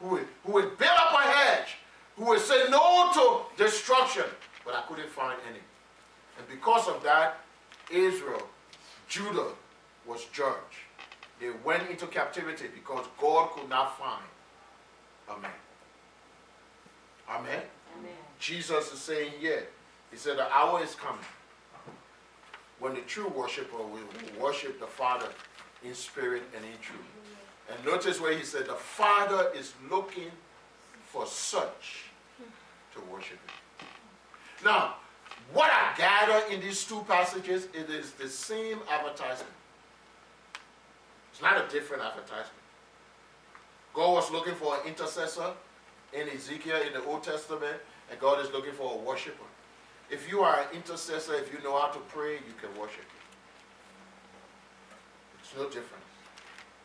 who 0.00 0.08
would, 0.08 0.26
who 0.44 0.52
would 0.52 0.78
build 0.78 0.98
up 0.98 1.14
a 1.14 1.22
hedge, 1.22 1.76
who 2.16 2.26
would 2.26 2.40
say 2.40 2.64
no 2.70 3.12
to 3.14 3.62
destruction. 3.62 4.24
But 4.64 4.74
I 4.74 4.82
couldn't 4.82 5.10
find 5.10 5.38
any. 5.48 5.60
And 6.38 6.48
because 6.48 6.88
of 6.88 7.02
that, 7.04 7.38
Israel, 7.90 8.48
Judah 9.08 9.52
was 10.06 10.24
judged. 10.32 10.81
They 11.42 11.50
went 11.64 11.90
into 11.90 12.06
captivity 12.06 12.68
because 12.72 13.04
God 13.20 13.50
could 13.50 13.68
not 13.68 13.98
find 13.98 14.22
a 15.28 15.40
man. 15.40 15.50
Amen. 17.28 17.62
Amen. 17.98 18.12
Jesus 18.38 18.92
is 18.92 19.00
saying, 19.00 19.32
yeah. 19.40 19.58
He 20.12 20.16
said, 20.16 20.38
the 20.38 20.48
hour 20.52 20.80
is 20.84 20.94
coming 20.94 21.24
when 22.78 22.94
the 22.94 23.00
true 23.00 23.26
worshiper 23.26 23.78
will 23.78 24.40
worship 24.40 24.78
the 24.78 24.86
Father 24.86 25.26
in 25.84 25.94
spirit 25.94 26.44
and 26.54 26.64
in 26.64 26.78
truth. 26.80 27.00
And 27.68 27.84
notice 27.84 28.20
where 28.20 28.38
he 28.38 28.44
said, 28.44 28.66
the 28.66 28.74
Father 28.74 29.50
is 29.52 29.72
looking 29.90 30.30
for 31.06 31.26
such 31.26 32.04
to 32.94 33.00
worship 33.12 33.38
him. 33.38 33.88
Now, 34.64 34.94
what 35.52 35.72
I 35.72 35.92
gather 35.98 36.54
in 36.54 36.60
these 36.60 36.84
two 36.84 37.04
passages, 37.08 37.66
it 37.74 37.90
is 37.90 38.12
the 38.12 38.28
same 38.28 38.78
advertisement. 38.88 39.50
It's 41.42 41.50
not 41.50 41.68
a 41.68 41.68
different 41.72 42.04
advertisement. 42.04 42.62
God 43.94 44.12
was 44.12 44.30
looking 44.30 44.54
for 44.54 44.76
an 44.76 44.86
intercessor 44.86 45.50
in 46.12 46.28
Ezekiel 46.28 46.80
in 46.86 46.92
the 46.92 47.02
Old 47.04 47.24
Testament, 47.24 47.78
and 48.08 48.20
God 48.20 48.40
is 48.44 48.52
looking 48.52 48.72
for 48.72 48.94
a 48.94 48.96
worshiper. 48.96 49.42
If 50.08 50.30
you 50.30 50.42
are 50.42 50.60
an 50.60 50.66
intercessor, 50.72 51.34
if 51.34 51.52
you 51.52 51.60
know 51.64 51.76
how 51.76 51.88
to 51.88 51.98
pray, 51.98 52.34
you 52.34 52.54
can 52.60 52.70
worship. 52.80 53.02
It's 55.42 55.52
no 55.56 55.64
difference. 55.64 56.04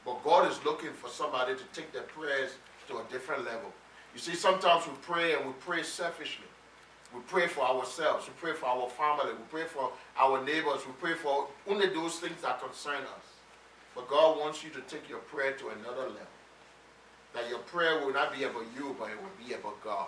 But 0.03 0.23
God 0.23 0.51
is 0.51 0.57
looking 0.65 0.91
for 0.91 1.07
somebody 1.07 1.53
to 1.53 1.63
take 1.71 1.93
their 1.93 2.01
prayers 2.01 2.55
to 2.87 2.97
a 2.97 3.03
different 3.11 3.45
level. 3.45 3.71
You 4.15 4.19
see, 4.19 4.33
sometimes 4.33 4.87
we 4.87 4.93
pray 5.03 5.35
and 5.35 5.45
we 5.45 5.53
pray 5.59 5.83
selfishly. 5.83 6.47
We 7.13 7.21
pray 7.27 7.45
for 7.45 7.61
ourselves. 7.61 8.25
We 8.25 8.33
pray 8.41 8.53
for 8.53 8.65
our 8.65 8.89
family. 8.89 9.33
We 9.33 9.59
pray 9.59 9.67
for 9.67 9.91
our 10.17 10.43
neighbors. 10.43 10.81
We 10.87 10.93
pray 10.93 11.13
for 11.13 11.47
only 11.67 11.89
those 11.89 12.17
things 12.17 12.41
that 12.41 12.59
concern 12.59 13.03
us. 13.03 13.26
But 13.97 14.07
God 14.09 14.37
wants 14.37 14.63
you 14.63 14.69
to 14.69 14.81
take 14.81 15.09
your 15.09 15.17
prayer 15.19 15.53
to 15.53 15.69
another 15.69 16.03
level. 16.03 16.37
That 17.33 17.49
your 17.49 17.59
prayer 17.59 17.99
will 18.05 18.13
not 18.13 18.31
be 18.31 18.43
about 18.43 18.65
you, 18.75 18.95
but 18.99 19.09
it 19.09 19.17
will 19.17 19.47
be 19.47 19.55
about 19.55 19.83
God. 19.83 20.07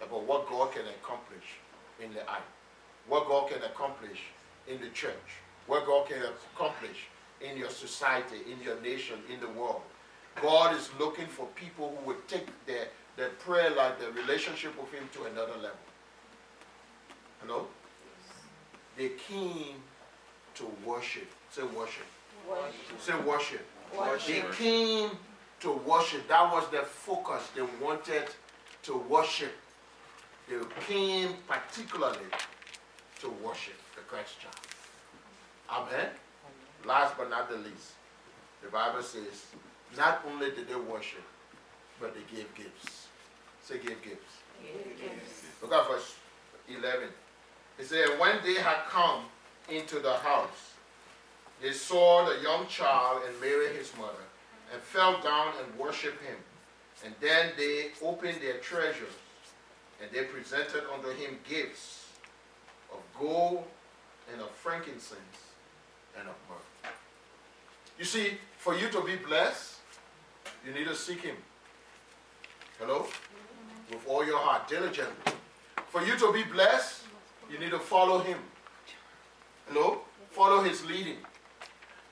About 0.00 0.22
what 0.22 0.48
God 0.48 0.72
can 0.72 0.84
accomplish 1.02 1.58
in 2.00 2.14
the 2.14 2.22
eye. 2.30 2.46
What 3.08 3.26
God 3.26 3.50
can 3.50 3.64
accomplish 3.64 4.20
in 4.68 4.80
the 4.80 4.90
church. 4.90 5.42
What 5.66 5.86
God 5.86 6.08
can 6.08 6.22
accomplish 6.54 7.08
in 7.40 7.58
your 7.58 7.70
society, 7.70 8.36
in 8.50 8.62
your 8.62 8.80
nation, 8.80 9.16
in 9.32 9.40
the 9.40 9.48
world. 9.48 9.82
God 10.40 10.76
is 10.76 10.88
looking 10.96 11.26
for 11.26 11.46
people 11.56 11.96
who 11.98 12.06
would 12.06 12.28
take 12.28 12.46
their, 12.64 12.86
their 13.16 13.30
prayer 13.30 13.70
life, 13.70 13.98
their 13.98 14.12
relationship 14.12 14.80
with 14.80 14.92
Him 14.92 15.08
to 15.14 15.24
another 15.24 15.54
level. 15.54 15.86
Hello? 17.42 17.66
They 18.96 19.10
came 19.28 19.82
to 20.54 20.70
worship. 20.84 21.28
Say 21.50 21.64
worship. 21.64 22.06
Worship. 22.48 23.00
Say 23.00 23.14
worship. 23.20 23.66
worship. 23.96 24.26
They 24.26 24.56
came 24.56 25.10
to 25.60 25.72
worship. 25.72 26.28
That 26.28 26.52
was 26.52 26.68
their 26.70 26.84
focus. 26.84 27.48
They 27.54 27.62
wanted 27.82 28.24
to 28.84 28.96
worship. 29.08 29.52
They 30.48 30.56
came 30.86 31.34
particularly 31.48 32.30
to 33.20 33.28
worship 33.44 33.74
the 33.94 34.02
Christ 34.02 34.40
child. 34.40 34.54
Amen. 35.68 36.08
Last 36.84 37.16
but 37.18 37.30
not 37.30 37.50
the 37.50 37.56
least, 37.56 37.94
the 38.62 38.68
Bible 38.68 39.02
says, 39.02 39.46
not 39.96 40.22
only 40.30 40.50
did 40.50 40.68
they 40.68 40.76
worship, 40.76 41.24
but 42.00 42.14
they 42.14 42.36
gave 42.36 42.54
gifts. 42.54 43.08
Say, 43.62 43.78
give 43.78 44.00
gifts. 44.02 44.34
Give 44.62 44.96
gifts. 45.00 45.42
Look 45.60 45.72
at 45.72 45.88
verse 45.88 46.14
11. 46.68 47.08
It 47.78 47.86
said, 47.86 48.06
when 48.20 48.36
they 48.44 48.54
had 48.54 48.84
come 48.88 49.22
into 49.68 49.98
the 49.98 50.14
house, 50.14 50.74
they 51.62 51.72
saw 51.72 52.28
the 52.28 52.42
young 52.42 52.66
child 52.66 53.22
and 53.26 53.40
Mary 53.40 53.74
his 53.76 53.92
mother, 53.96 54.24
and 54.72 54.82
fell 54.82 55.20
down 55.22 55.52
and 55.62 55.78
worshipped 55.78 56.22
him. 56.22 56.36
And 57.04 57.14
then 57.20 57.52
they 57.56 57.90
opened 58.02 58.38
their 58.40 58.58
treasures, 58.58 59.14
and 60.00 60.10
they 60.10 60.24
presented 60.24 60.84
unto 60.92 61.10
him 61.10 61.38
gifts 61.48 62.08
of 62.92 62.98
gold 63.18 63.64
and 64.32 64.40
of 64.40 64.50
frankincense 64.50 65.38
and 66.18 66.28
of 66.28 66.34
myrrh. 66.48 66.90
You 67.98 68.04
see, 68.04 68.38
for 68.58 68.76
you 68.76 68.88
to 68.90 69.02
be 69.02 69.16
blessed, 69.16 69.76
you 70.66 70.72
need 70.72 70.86
to 70.86 70.94
seek 70.94 71.22
him. 71.22 71.36
Hello? 72.78 73.06
With 73.90 74.06
all 74.08 74.26
your 74.26 74.38
heart, 74.38 74.68
diligently. 74.68 75.32
For 75.88 76.02
you 76.02 76.16
to 76.18 76.32
be 76.32 76.42
blessed, 76.42 77.04
you 77.50 77.58
need 77.58 77.70
to 77.70 77.78
follow 77.78 78.18
him. 78.18 78.38
Hello? 79.68 80.02
Follow 80.30 80.62
his 80.62 80.84
leading. 80.84 81.16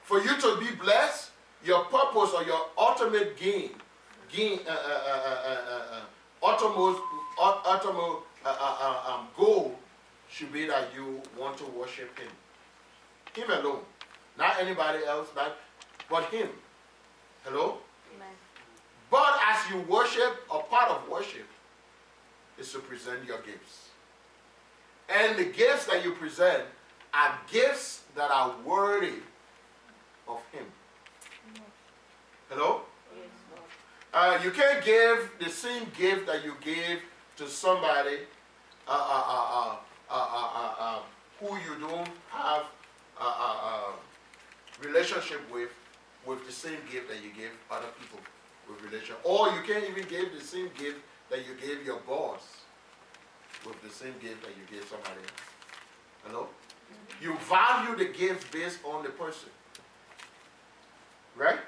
For 0.04 0.20
you 0.20 0.36
to 0.38 0.56
be 0.60 0.74
blessed, 0.76 1.30
your 1.64 1.84
purpose 1.84 2.32
or 2.34 2.44
your 2.44 2.66
ultimate 2.76 3.38
gain, 3.38 3.70
gain, 4.30 4.60
uh, 4.68 4.70
uh, 4.70 5.58
uh, 5.72 6.00
ultimate, 6.42 7.00
ultimate 7.40 8.22
um, 8.44 9.28
goal 9.34 9.74
should 10.28 10.52
be 10.52 10.66
that 10.66 10.88
you 10.94 11.22
want 11.38 11.56
to 11.56 11.64
worship 11.66 12.18
him. 12.18 12.28
Him 13.34 13.50
alone. 13.50 13.80
Not 14.38 14.60
anybody 14.60 15.04
else, 15.06 15.28
not, 15.34 15.56
but 16.10 16.24
him. 16.24 16.48
Hello? 17.44 17.78
Amen. 18.14 18.28
But 19.10 19.38
as 19.48 19.70
you 19.70 19.80
worship, 19.88 20.44
a 20.52 20.58
part 20.58 20.90
of 20.90 21.08
worship 21.08 21.46
is 22.58 22.70
to 22.72 22.80
present 22.80 23.24
your 23.24 23.38
gifts. 23.38 23.88
And 25.08 25.38
the 25.38 25.44
gifts 25.44 25.86
that 25.86 26.04
you 26.04 26.12
present 26.12 26.64
are 27.14 27.38
gifts 27.50 28.02
that 28.16 28.30
are 28.30 28.54
worthy 28.66 29.20
of 30.28 30.40
Him. 30.52 30.66
Hello? 32.48 32.82
Uh, 34.12 34.38
you 34.44 34.50
can't 34.50 34.84
give 34.84 35.30
the 35.40 35.50
same 35.50 35.90
gift 35.98 36.26
that 36.26 36.44
you 36.44 36.54
gave 36.60 37.00
to 37.36 37.48
somebody 37.48 38.18
uh, 38.86 38.90
uh, 38.90 39.76
uh, 40.10 40.98
who 41.40 41.56
you 41.56 41.88
don't 41.88 42.08
have 42.30 42.64
a 43.20 43.92
relationship 44.86 45.40
with, 45.52 45.70
with 46.26 46.46
the 46.46 46.52
same 46.52 46.78
gift 46.92 47.08
that 47.08 47.22
you 47.24 47.30
give 47.36 47.50
other 47.70 47.88
people 47.98 48.20
with 48.68 48.80
relation. 48.82 49.16
Or 49.24 49.48
you 49.48 49.62
can't 49.66 49.84
even 49.90 50.08
give 50.08 50.32
the 50.32 50.44
same 50.44 50.70
gift 50.78 51.00
that 51.30 51.40
you 51.40 51.54
gave 51.60 51.84
your 51.84 51.98
boss 52.00 52.42
with 53.66 53.80
the 53.82 53.90
same 53.90 54.14
gift 54.20 54.42
that 54.42 54.52
you 54.56 54.64
gave 54.70 54.86
somebody 54.88 55.20
else. 55.20 55.44
Hello? 56.26 56.48
You 57.20 57.36
value 57.48 57.96
the 57.96 58.12
gift 58.16 58.52
based 58.52 58.78
on 58.84 59.02
the 59.02 59.10
person. 59.10 59.48
Right? 61.36 61.58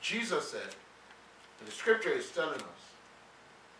Jesus 0.00 0.50
said, 0.50 0.74
and 1.58 1.68
the 1.68 1.72
scripture 1.72 2.10
is 2.10 2.30
telling 2.30 2.54
us, 2.54 2.78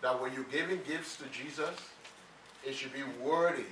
that 0.00 0.20
when 0.20 0.32
you're 0.32 0.44
giving 0.44 0.80
gifts 0.86 1.16
to 1.16 1.24
Jesus, 1.26 1.74
it 2.64 2.74
should 2.74 2.92
be 2.92 3.02
worthy 3.22 3.64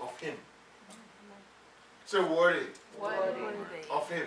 of 0.00 0.18
Him. 0.20 0.34
Say 2.06 2.20
worthy, 2.20 2.66
worthy. 3.00 3.40
of 3.90 4.10
Him. 4.10 4.26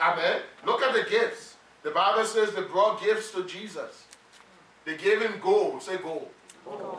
Amen. 0.00 0.42
Look 0.64 0.82
at 0.82 0.94
the 0.94 1.08
gifts. 1.10 1.56
The 1.82 1.90
Bible 1.90 2.24
says 2.24 2.54
they 2.54 2.62
brought 2.62 3.02
gifts 3.02 3.32
to 3.32 3.44
Jesus. 3.44 4.04
They 4.84 4.96
gave 4.96 5.20
him 5.20 5.34
gold. 5.42 5.82
Say 5.82 5.96
gold. 5.98 6.28
Gold, 6.64 6.98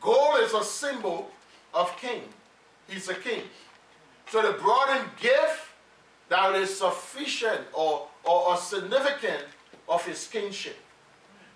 gold 0.00 0.40
is 0.40 0.52
a 0.52 0.64
symbol 0.64 1.30
of 1.74 1.96
king. 1.96 2.22
He's 2.88 3.08
a 3.08 3.14
king. 3.14 3.42
So 4.28 4.42
they 4.42 4.56
brought 4.58 4.96
him 4.96 5.10
gift 5.20 5.59
that 6.30 6.54
is 6.54 6.78
sufficient 6.78 7.60
or, 7.74 8.08
or, 8.24 8.48
or 8.48 8.56
significant 8.56 9.44
of 9.88 10.04
his 10.06 10.26
kingship. 10.26 10.76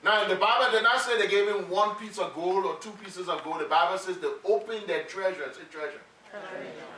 Now, 0.04 0.22
in 0.24 0.28
the 0.28 0.36
Bible 0.36 0.70
did 0.70 0.82
not 0.82 1.00
say 1.00 1.16
they 1.16 1.28
gave 1.28 1.48
him 1.48 1.70
one 1.70 1.94
piece 1.94 2.18
of 2.18 2.34
gold 2.34 2.66
or 2.66 2.76
two 2.76 2.90
pieces 3.02 3.28
of 3.28 3.42
gold. 3.42 3.60
The 3.60 3.64
Bible 3.64 3.96
says 3.96 4.18
they 4.18 4.28
opened 4.44 4.86
their 4.86 5.04
treasure. 5.04 5.50
Say 5.54 5.62
treasure. 5.70 6.00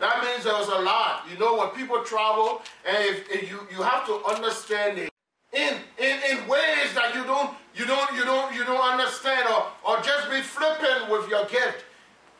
That 0.00 0.24
means 0.24 0.44
there 0.44 0.54
was 0.54 0.68
a 0.68 0.80
lot. 0.80 1.24
You 1.30 1.38
know, 1.38 1.56
when 1.56 1.68
people 1.68 2.02
travel, 2.02 2.62
and 2.86 2.96
if, 3.04 3.30
if 3.30 3.50
you, 3.50 3.60
you 3.70 3.82
have 3.82 4.06
to 4.06 4.24
understand 4.24 4.98
it 4.98 5.10
in, 5.52 5.74
in, 5.98 6.18
in 6.30 6.48
ways 6.48 6.94
that 6.94 7.12
you 7.14 7.24
don't 7.24 7.50
you 7.74 7.86
don't 7.86 8.12
you 8.14 8.24
don't 8.24 8.54
you 8.54 8.64
don't 8.64 8.80
understand 8.80 9.46
or, 9.48 9.66
or 9.86 10.00
just 10.02 10.30
be 10.30 10.40
flippant 10.40 11.10
with 11.10 11.28
your 11.28 11.44
gift. 11.46 11.84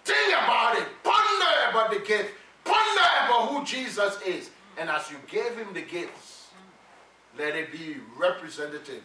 Think 0.05 0.33
about 0.33 0.79
it. 0.79 0.87
Ponder 1.05 1.71
about 1.71 1.91
the 1.91 2.01
gift. 2.01 2.33
Ponder 2.65 3.09
about 3.27 3.49
who 3.51 3.65
Jesus 3.65 4.21
is. 4.23 4.51
And 4.79 4.91
as 4.91 5.11
you 5.11 5.17
gave 5.27 5.57
him 5.57 5.73
the 5.73 5.83
gifts, 5.83 6.49
let 7.39 7.55
it 7.55 7.73
be 7.73 7.97
representative 8.19 9.03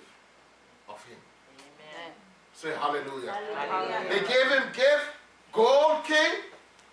of 0.90 1.04
him. 1.06 1.18
Amen. 1.58 2.14
Say 2.54 2.72
hallelujah. 2.72 3.32
hallelujah. 3.56 4.10
They 4.10 4.20
gave 4.20 4.48
him 4.52 4.64
gift, 4.74 5.06
gold 5.54 6.04
king, 6.04 6.42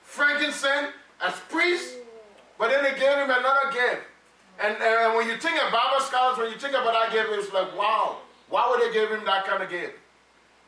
frankincense 0.02 0.92
as 1.20 1.34
priest, 1.48 1.96
but 2.58 2.70
then 2.70 2.84
they 2.84 2.98
gave 2.98 3.16
him 3.18 3.30
another 3.30 3.72
gift. 3.72 4.02
And, 4.60 4.76
and 4.82 5.14
when 5.14 5.28
you 5.28 5.36
think 5.36 5.62
of 5.62 5.72
Bible 5.72 6.00
scholars, 6.00 6.38
when 6.38 6.50
you 6.50 6.58
think 6.58 6.74
about 6.74 6.92
that 6.92 7.12
gift, 7.12 7.28
it's 7.30 7.52
like, 7.52 7.76
wow, 7.76 8.18
why 8.48 8.68
would 8.68 8.80
they 8.80 8.92
give 8.92 9.10
him 9.10 9.24
that 9.24 9.46
kind 9.46 9.62
of 9.62 9.70
gift? 9.70 9.94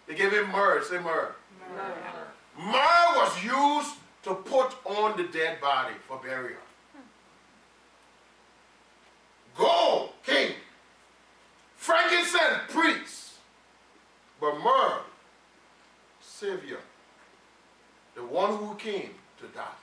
They 0.06 0.14
gave 0.14 0.32
him 0.32 0.50
myrrh. 0.50 0.82
Say 0.84 0.98
myrrh. 0.98 1.34
Myrrh, 1.76 2.72
myrrh 2.72 3.16
was 3.16 3.44
used 3.44 3.96
to 4.22 4.34
put 4.34 4.74
on 4.84 5.16
the 5.16 5.24
dead 5.24 5.60
body 5.60 5.94
for 6.06 6.18
burial. 6.18 6.58
Gold, 9.60 10.08
king. 10.24 10.52
Frankincense, 11.76 12.62
priest. 12.70 13.32
But 14.40 14.58
myrrh, 14.64 15.00
savior. 16.22 16.78
The 18.14 18.24
one 18.24 18.56
who 18.56 18.74
came 18.76 19.10
to 19.38 19.46
die. 19.54 19.76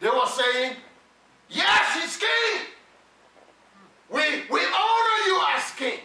They 0.00 0.08
were 0.08 0.26
saying, 0.26 0.76
yes, 1.48 2.02
he's 2.02 2.16
king. 2.18 2.66
We, 4.10 4.20
we 4.50 4.60
honor 4.60 5.18
you 5.26 5.42
as 5.56 5.70
king. 5.78 6.00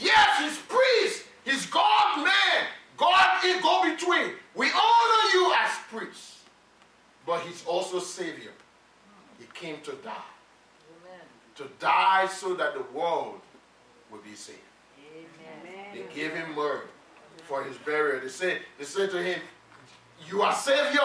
Yes, 0.00 0.28
he's 0.38 0.58
priest. 0.68 1.24
He's 1.44 1.66
God 1.66 2.24
man. 2.24 2.66
God 2.96 3.44
in 3.44 3.60
go 3.60 3.82
between. 3.82 4.30
We 4.54 4.66
honor 4.66 5.30
you 5.34 5.54
as 5.58 5.72
priest. 5.90 6.34
But 7.26 7.40
he's 7.40 7.64
also 7.66 7.98
Savior. 7.98 8.52
He 9.40 9.46
came 9.54 9.80
to 9.82 9.92
die. 10.04 10.35
To 11.56 11.64
die 11.80 12.26
so 12.26 12.54
that 12.54 12.74
the 12.74 12.82
world 12.96 13.40
would 14.10 14.22
be 14.22 14.34
saved. 14.34 14.58
Amen. 14.98 15.86
They 15.94 16.14
gave 16.14 16.32
him 16.32 16.54
myrrh 16.54 16.82
for 17.44 17.64
his 17.64 17.76
burial. 17.78 18.20
They 18.20 18.28
said, 18.28 18.60
they 18.78 18.84
said 18.84 19.10
to 19.10 19.22
him, 19.22 19.40
You 20.28 20.42
are 20.42 20.52
Savior. 20.52 21.00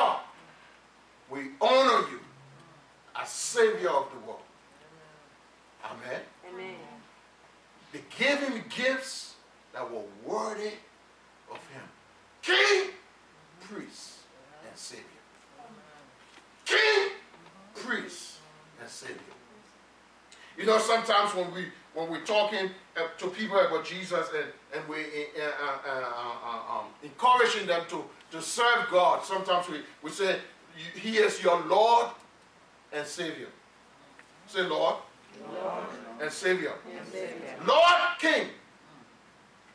We 1.30 1.52
honor 1.62 2.10
you 2.10 2.20
as 3.16 3.30
Savior 3.30 3.90
of 3.90 4.12
the 4.12 4.28
world. 4.28 4.42
Amen. 5.86 6.22
Amen. 6.54 6.76
They 7.94 8.02
gave 8.18 8.40
him 8.40 8.62
gifts 8.70 9.36
that 9.74 9.90
were 9.90 10.04
worthy 10.26 10.74
of 11.50 11.58
him. 11.70 11.84
King, 12.42 12.90
priest, 13.62 14.20
and 14.68 14.78
Savior. 14.78 15.06
King, 16.66 17.12
priest, 17.76 18.38
and 18.82 18.90
Savior. 18.90 19.16
You 20.58 20.66
know, 20.66 20.78
sometimes 20.80 21.34
when 21.34 21.54
we 21.54 21.66
when 21.94 22.10
we're 22.10 22.26
talking 22.26 22.70
uh, 22.96 23.02
to 23.18 23.28
people 23.28 23.60
about 23.60 23.86
Jesus 23.86 24.28
and, 24.36 24.46
and 24.74 24.88
we 24.88 24.96
uh, 24.96 25.42
uh, 25.62 25.90
uh, 25.90 26.80
um, 26.80 26.86
encouraging 27.04 27.68
them 27.68 27.84
to, 27.90 28.04
to 28.32 28.42
serve 28.42 28.88
God, 28.90 29.24
sometimes 29.26 29.68
we, 29.70 29.82
we 30.02 30.10
say, 30.10 30.38
He 30.96 31.18
is 31.18 31.44
your 31.44 31.60
Lord 31.66 32.08
and 32.94 33.06
Savior. 33.06 33.48
Say, 34.48 34.62
Lord, 34.62 34.96
Lord. 35.54 35.84
and 36.22 36.32
Savior. 36.32 36.74
Yes. 37.14 37.34
Lord, 37.68 38.02
King. 38.20 38.48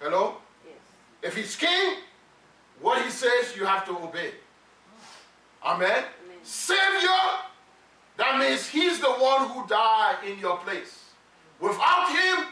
Hello? 0.01 0.37
Yes. 0.65 0.75
If 1.23 1.37
He's 1.37 1.57
King, 1.57 1.97
what 2.81 3.03
He 3.03 3.11
says, 3.11 3.55
you 3.57 3.67
have 3.67 3.85
to 3.87 3.93
obey. 3.93 4.33
Amen? 5.62 5.91
Amen. 5.91 6.05
Savior, 6.43 7.09
that 8.19 8.39
means 8.39 8.69
He's 8.69 9.01
the 9.01 9.11
one 9.11 9.49
who 9.51 9.67
died 9.67 10.19
in 10.27 10.39
your 10.39 10.59
place. 10.59 11.07
Without 11.61 12.11
him, 12.11 12.47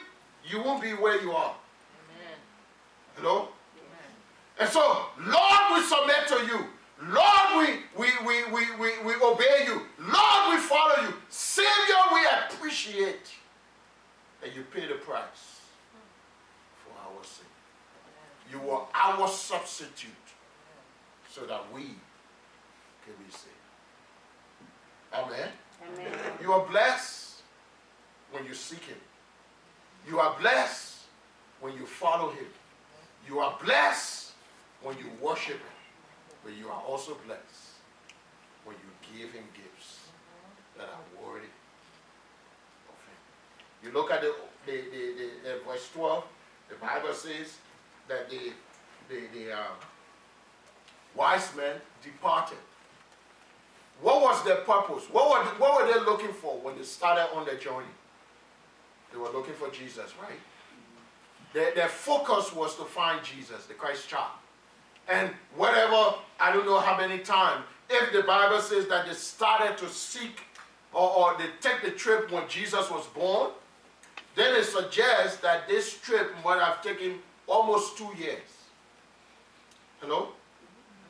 you 0.47 0.63
won't 0.63 0.83
be 0.83 0.91
where 0.91 1.21
you 1.21 1.33
are. 1.33 1.55
Amen. 2.09 2.39
Hello? 3.17 3.49
Amen. 3.77 4.61
And 4.61 4.69
so, 4.69 5.07
Lord, 5.19 5.61
we 5.75 5.83
submit 5.83 6.27
to 6.29 6.47
you. 6.47 6.67
Lord, 7.03 7.59
we, 7.59 8.01
we, 8.01 8.11
we, 8.25 8.45
we, 8.51 8.77
we, 8.77 9.03
we 9.05 9.15
obey 9.23 9.65
you. 9.67 9.83
Lord, 9.99 10.55
we 10.55 10.59
follow 10.59 11.03
you. 11.03 11.15
Savior, 11.29 11.69
we 12.13 12.21
appreciate 12.49 13.31
that 14.41 14.55
you 14.55 14.63
pay 14.73 14.87
the 14.87 14.95
price 14.95 15.61
for 16.85 16.93
our 16.99 17.25
sin. 17.25 17.45
You 18.51 18.61
were 18.61 18.83
our 18.95 19.29
substitute 19.29 20.11
so 21.31 21.45
that 21.47 21.63
we 21.75 21.83
can 21.83 23.15
be 23.19 23.31
saved. 23.31 23.51
Amen. 25.15 25.49
Amen. 25.93 26.13
You 26.43 26.53
are 26.53 26.67
blessed 26.67 27.43
when 28.33 28.45
you 28.45 28.55
seek 28.55 28.83
Him. 28.85 28.97
You 30.09 30.19
are 30.19 30.37
blessed 30.41 30.97
when 31.61 31.75
you 31.75 31.87
follow 31.87 32.31
Him. 32.31 32.47
You 33.27 33.39
are 33.39 33.57
blessed 33.65 34.33
when 34.83 34.99
you 34.99 35.07
worship 35.21 35.57
Him. 35.57 35.79
But 36.43 36.55
you 36.55 36.69
are 36.69 36.83
also 36.83 37.17
blessed 37.27 37.79
when 38.65 38.77
you 38.77 39.19
give 39.19 39.33
Him 39.33 39.45
gifts 39.55 40.09
that 40.77 40.87
are 40.87 41.25
worthy 41.25 41.47
of 42.89 42.97
Him. 43.07 43.85
You 43.85 43.93
look 43.93 44.11
at 44.11 44.21
the, 44.21 44.35
the, 44.67 44.73
the, 44.73 45.31
the 45.45 45.61
verse 45.67 45.89
12, 45.95 46.25
the 46.71 46.75
Bible 46.77 47.13
says 47.13 47.59
that 48.09 48.29
the, 48.29 48.53
the, 49.09 49.21
the 49.33 49.53
uh, 49.53 49.75
wise 51.15 51.55
men 51.57 51.77
departed. 52.03 52.59
Was 54.25 54.43
their 54.43 54.57
purpose? 54.57 55.05
What 55.13 55.29
were, 55.29 55.45
what 55.59 55.87
were 55.87 55.93
they 55.93 56.01
looking 56.01 56.33
for 56.33 56.59
when 56.61 56.79
they 56.79 56.83
started 56.83 57.29
on 57.37 57.45
their 57.45 57.59
journey? 57.59 57.93
They 59.13 59.19
were 59.19 59.29
looking 59.29 59.53
for 59.53 59.69
Jesus, 59.69 60.15
right? 60.19 60.41
Their, 61.53 61.75
their 61.75 61.89
focus 61.89 62.55
was 62.55 62.75
to 62.77 62.85
find 62.85 63.23
Jesus, 63.23 63.67
the 63.67 63.75
Christ 63.75 64.09
child. 64.09 64.33
And 65.09 65.31
whatever, 65.57 66.15
I 66.41 66.55
don't 66.55 66.65
know 66.65 66.81
how 66.81 66.97
many 66.97 67.19
times, 67.19 67.67
if 67.91 68.15
the 68.15 68.23
Bible 68.23 68.61
says 68.63 68.87
that 68.89 69.07
they 69.07 69.13
started 69.13 69.77
to 69.77 69.91
seek 69.91 70.41
or, 70.95 71.11
or 71.11 71.37
they 71.37 71.51
take 71.61 71.83
the 71.83 71.91
trip 71.91 72.33
when 72.33 72.49
Jesus 72.49 72.91
was 72.91 73.07
born, 73.09 73.51
then 74.37 74.57
it 74.57 74.65
suggests 74.65 75.37
that 75.43 75.69
this 75.69 75.99
trip 75.99 76.35
might 76.43 76.63
have 76.63 76.83
taken 76.83 77.19
almost 77.47 77.99
two 77.99 78.11
years. 78.19 78.39
Hello? 80.01 80.29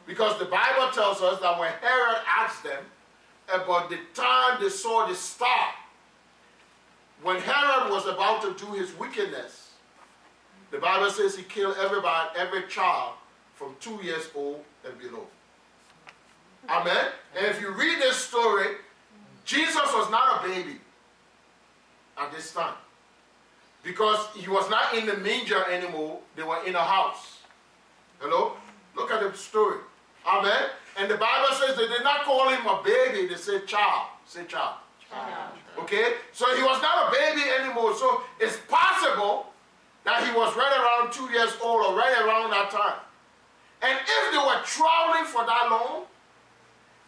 Because 0.04 0.36
the 0.40 0.46
Bible 0.46 0.90
tells 0.92 1.22
us 1.22 1.40
that 1.40 1.60
when 1.60 1.72
Herod 1.80 2.18
asked 2.26 2.64
them 2.64 2.82
about 3.52 3.90
the 3.90 3.98
time 4.14 4.60
they 4.60 4.68
saw 4.68 5.06
the 5.06 5.14
star, 5.14 5.74
when 7.22 7.40
Herod 7.40 7.90
was 7.90 8.06
about 8.06 8.42
to 8.42 8.64
do 8.64 8.72
his 8.72 8.92
wickedness, 8.98 9.72
the 10.70 10.78
Bible 10.78 11.10
says 11.10 11.36
he 11.36 11.42
killed 11.44 11.76
everybody, 11.78 12.30
every 12.36 12.66
child 12.68 13.14
from 13.54 13.76
two 13.80 13.98
years 14.02 14.28
old 14.34 14.62
and 14.84 14.98
below. 14.98 15.26
Amen. 16.68 17.06
And 17.36 17.46
if 17.46 17.60
you 17.60 17.70
read 17.70 17.98
this 18.00 18.16
story, 18.16 18.66
Jesus 19.44 19.92
was 19.92 20.10
not 20.10 20.44
a 20.44 20.48
baby 20.48 20.80
at 22.18 22.32
this 22.32 22.52
time. 22.52 22.74
Because 23.82 24.26
he 24.34 24.48
was 24.48 24.68
not 24.70 24.94
in 24.94 25.06
the 25.06 25.16
manger 25.18 25.62
anymore, 25.70 26.18
they 26.36 26.42
were 26.42 26.64
in 26.66 26.74
a 26.74 26.82
house. 26.82 27.38
Hello? 28.18 28.54
Look 28.96 29.10
at 29.10 29.20
the 29.20 29.36
story. 29.36 29.78
Amen. 30.26 30.70
And 30.96 31.10
the 31.10 31.16
Bible 31.16 31.54
says 31.54 31.76
they 31.76 31.88
did 31.88 32.04
not 32.04 32.24
call 32.24 32.48
him 32.48 32.66
a 32.66 32.82
baby, 32.82 33.26
they 33.26 33.34
said 33.34 33.66
child. 33.66 34.08
Say 34.26 34.44
child. 34.44 34.76
child. 35.10 35.52
Okay? 35.78 36.14
So 36.32 36.46
he 36.54 36.62
was 36.62 36.80
not 36.82 37.08
a 37.08 37.10
baby 37.10 37.42
anymore. 37.60 37.94
So 37.94 38.22
it's 38.38 38.58
possible 38.68 39.46
that 40.04 40.24
he 40.24 40.36
was 40.36 40.54
right 40.56 40.72
around 40.78 41.12
two 41.12 41.32
years 41.32 41.52
old 41.62 41.84
or 41.84 41.96
right 41.96 42.14
around 42.24 42.50
that 42.50 42.70
time. 42.70 43.00
And 43.82 43.98
if 43.98 44.32
they 44.32 44.38
were 44.38 44.62
traveling 44.64 45.24
for 45.26 45.44
that 45.44 45.68
long, 45.70 46.04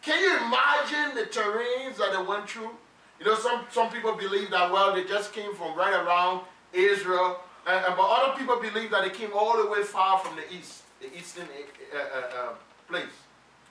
can 0.02 0.20
you 0.20 0.36
imagine 0.46 1.14
the 1.14 1.26
terrains 1.30 1.96
that 1.96 2.12
they 2.12 2.22
went 2.22 2.48
through? 2.48 2.70
You 3.18 3.26
know, 3.26 3.34
some, 3.34 3.64
some 3.70 3.90
people 3.90 4.14
believe 4.14 4.50
that, 4.50 4.70
well, 4.70 4.94
they 4.94 5.04
just 5.04 5.32
came 5.32 5.54
from 5.54 5.76
right 5.76 5.94
around 5.94 6.42
Israel. 6.72 7.40
and 7.66 7.96
but 7.96 8.02
other 8.02 8.38
people 8.38 8.60
believe 8.60 8.90
that 8.90 9.04
they 9.04 9.10
came 9.10 9.30
all 9.34 9.62
the 9.62 9.70
way 9.70 9.82
far 9.82 10.18
from 10.18 10.36
the 10.36 10.54
east, 10.54 10.82
the 11.00 11.16
eastern 11.16 11.46
uh, 11.94 11.98
uh, 11.98 12.20
uh 12.20 12.54
place. 12.88 13.25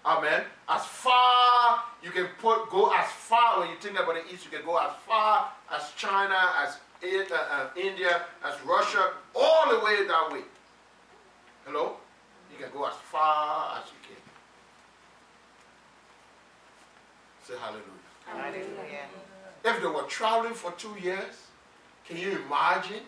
Amen. 0.05 0.43
As 0.69 0.85
far 0.85 1.83
you 2.03 2.11
can 2.11 2.27
put 2.39 2.69
go 2.69 2.91
as 2.91 3.07
far 3.07 3.59
when 3.59 3.69
you 3.69 3.75
think 3.81 3.99
about 3.99 4.13
the 4.15 4.33
east, 4.33 4.45
you 4.45 4.51
can 4.51 4.63
go 4.63 4.77
as 4.77 4.91
far 5.07 5.49
as 5.73 5.91
China, 5.97 6.37
as 6.63 6.77
uh, 7.03 7.33
uh, 7.33 7.69
India, 7.75 8.21
as 8.43 8.53
Russia, 8.65 9.13
all 9.33 9.69
the 9.69 9.83
way 9.83 10.05
that 10.05 10.29
way. 10.31 10.41
Hello? 11.65 11.97
You 12.51 12.63
can 12.63 12.71
go 12.71 12.85
as 12.85 12.93
far 13.11 13.79
as 13.79 13.85
you 13.89 13.97
can. 14.07 14.21
Say 17.43 17.53
hallelujah. 17.59 17.83
Hallelujah. 18.25 19.05
If 19.63 19.81
they 19.81 19.87
were 19.87 20.03
traveling 20.03 20.53
for 20.53 20.71
two 20.73 20.95
years, 21.01 21.47
can 22.07 22.17
you 22.17 22.39
imagine 22.45 23.01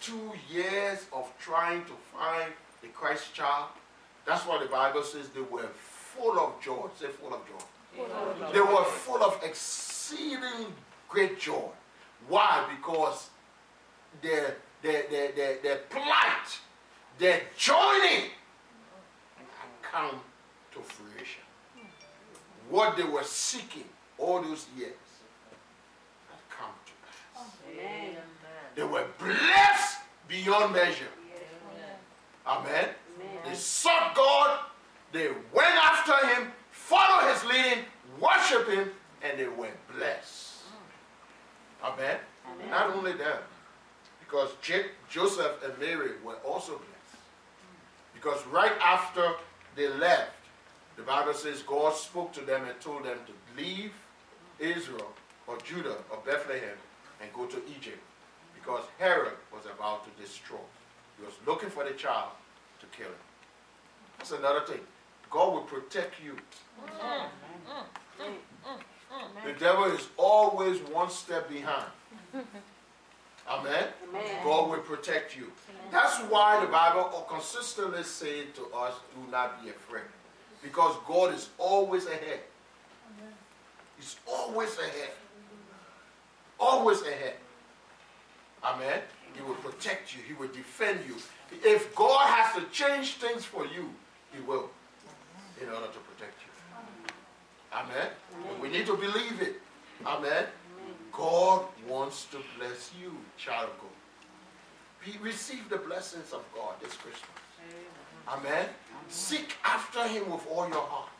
two 0.00 0.32
years 0.50 1.04
of 1.12 1.30
trying 1.38 1.84
to 1.84 1.92
find 2.14 2.52
the 2.80 2.88
Christ 2.88 3.34
child? 3.34 3.68
That's 4.26 4.46
why 4.46 4.62
the 4.62 4.68
Bible 4.68 5.02
says 5.02 5.28
they 5.30 5.40
were 5.40 5.68
full 6.16 6.38
of 6.38 6.60
joy. 6.60 6.88
Say 6.98 7.08
full 7.08 7.34
of 7.34 7.40
joy. 7.46 7.64
Full 7.96 8.06
of 8.06 8.52
they 8.52 8.60
were 8.60 8.84
full 8.84 9.22
of 9.22 9.40
exceeding 9.42 10.72
great 11.08 11.38
joy. 11.38 11.68
Why? 12.28 12.66
Because 12.76 13.30
their, 14.22 14.56
their, 14.82 15.04
their, 15.10 15.32
their, 15.32 15.56
their 15.62 15.76
plight, 15.90 16.60
their 17.18 17.40
joining 17.56 18.30
had 19.36 19.82
come 19.82 20.20
to 20.72 20.80
fruition. 20.80 21.42
What 22.70 22.96
they 22.96 23.04
were 23.04 23.24
seeking 23.24 23.84
all 24.18 24.40
those 24.40 24.66
years 24.76 24.92
had 26.30 26.40
come 26.48 26.70
to 26.86 26.92
pass. 27.04 27.50
Amen. 27.72 28.16
They 28.74 28.84
were 28.84 29.06
blessed 29.18 29.98
beyond 30.28 30.72
measure. 30.72 31.08
Amen. 32.46 32.88
They 33.44 33.54
sought 33.54 34.14
God, 34.14 34.60
they 35.12 35.28
went 35.52 35.74
after 35.82 36.26
him, 36.26 36.52
followed 36.70 37.32
his 37.32 37.44
leading, 37.44 37.84
worship 38.20 38.68
him, 38.68 38.90
and 39.22 39.38
they 39.38 39.48
were 39.48 39.68
blessed. 39.96 40.62
Amen? 41.82 42.18
Amen. 42.46 42.70
Not 42.70 42.96
only 42.96 43.12
them, 43.12 43.38
because 44.20 44.50
Joseph 45.10 45.62
and 45.64 45.78
Mary 45.78 46.12
were 46.24 46.36
also 46.46 46.72
blessed. 46.72 47.22
Because 48.14 48.44
right 48.46 48.72
after 48.80 49.34
they 49.74 49.88
left, 49.88 50.32
the 50.96 51.02
Bible 51.02 51.34
says 51.34 51.62
God 51.62 51.94
spoke 51.94 52.32
to 52.34 52.40
them 52.40 52.64
and 52.66 52.80
told 52.80 53.04
them 53.04 53.18
to 53.26 53.62
leave 53.62 53.92
Israel 54.58 55.12
or 55.46 55.58
Judah 55.58 55.96
or 56.10 56.18
Bethlehem 56.24 56.76
and 57.20 57.32
go 57.32 57.46
to 57.46 57.56
Egypt 57.76 58.00
because 58.54 58.84
Herod 58.98 59.32
was 59.52 59.64
about 59.66 60.04
to 60.04 60.22
destroy. 60.22 60.58
He 61.18 61.24
was 61.24 61.34
looking 61.46 61.70
for 61.70 61.84
the 61.84 61.92
child 61.92 62.30
to 62.80 62.86
kill 62.96 63.08
him. 63.08 63.31
That's 64.22 64.38
another 64.38 64.60
thing. 64.60 64.78
God 65.30 65.52
will 65.52 65.62
protect 65.62 66.22
you. 66.24 66.36
Mm, 67.00 67.24
mm, 68.20 68.34
mm, 68.70 69.44
the 69.44 69.58
devil 69.58 69.86
is 69.86 70.06
always 70.16 70.78
one 70.82 71.10
step 71.10 71.48
behind. 71.48 71.90
Amen? 72.32 73.88
Amen. 74.08 74.22
God 74.44 74.70
will 74.70 74.78
protect 74.78 75.36
you. 75.36 75.50
That's 75.90 76.20
why 76.30 76.64
the 76.64 76.70
Bible 76.70 77.26
consistently 77.28 78.04
says 78.04 78.46
to 78.54 78.66
us, 78.76 78.94
do 79.12 79.28
not 79.32 79.60
be 79.60 79.70
afraid. 79.70 80.04
Because 80.62 80.94
God 81.04 81.34
is 81.34 81.48
always 81.58 82.06
ahead. 82.06 82.42
He's 83.96 84.14
always 84.24 84.78
ahead. 84.78 85.10
Always 86.60 87.02
ahead. 87.02 87.34
Amen? 88.62 89.00
He 89.34 89.42
will 89.42 89.56
protect 89.56 90.14
you. 90.14 90.22
He 90.22 90.34
will 90.34 90.52
defend 90.54 91.00
you. 91.08 91.16
If 91.64 91.92
God 91.96 92.28
has 92.28 92.54
to 92.62 92.70
change 92.70 93.14
things 93.14 93.44
for 93.44 93.66
you, 93.66 93.92
he 94.32 94.40
will 94.40 94.70
in 95.60 95.68
order 95.68 95.86
to 95.86 95.98
protect 96.10 96.34
you. 96.42 96.52
Amen. 97.72 98.08
Amen. 98.34 98.60
We 98.60 98.68
need 98.68 98.86
to 98.86 98.96
believe 98.96 99.40
it. 99.40 99.60
Amen. 100.06 100.46
God 101.12 101.66
wants 101.88 102.26
to 102.26 102.38
bless 102.58 102.90
you, 103.00 103.16
child 103.36 103.70
of 103.70 103.78
God. 103.80 105.22
Receive 105.22 105.68
the 105.68 105.76
blessings 105.76 106.32
of 106.32 106.42
God 106.54 106.74
this 106.80 106.94
Christmas. 106.94 107.28
Amen. 108.28 108.46
Amen. 108.46 108.68
Seek 109.08 109.54
after 109.64 110.06
Him 110.06 110.30
with 110.30 110.46
all 110.50 110.68
your 110.68 110.82
heart. 110.82 111.10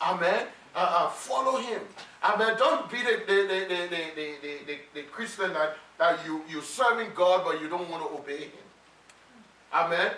Amen. 0.00 0.46
Uh, 0.74 0.78
uh, 0.78 1.08
follow 1.08 1.58
Him. 1.58 1.80
Amen. 2.22 2.56
Don't 2.58 2.90
be 2.90 2.98
the, 2.98 3.22
the, 3.26 3.34
the, 3.34 3.66
the, 3.68 3.88
the, 3.90 4.34
the, 4.42 4.64
the, 4.66 4.78
the 4.94 5.02
Christian 5.08 5.52
that, 5.54 5.76
that 5.98 6.24
you, 6.26 6.42
you're 6.48 6.62
serving 6.62 7.10
God 7.14 7.44
but 7.44 7.60
you 7.60 7.68
don't 7.68 7.90
want 7.90 8.02
to 8.04 8.16
obey 8.16 8.44
Him. 8.44 8.64
Amen. 9.72 10.12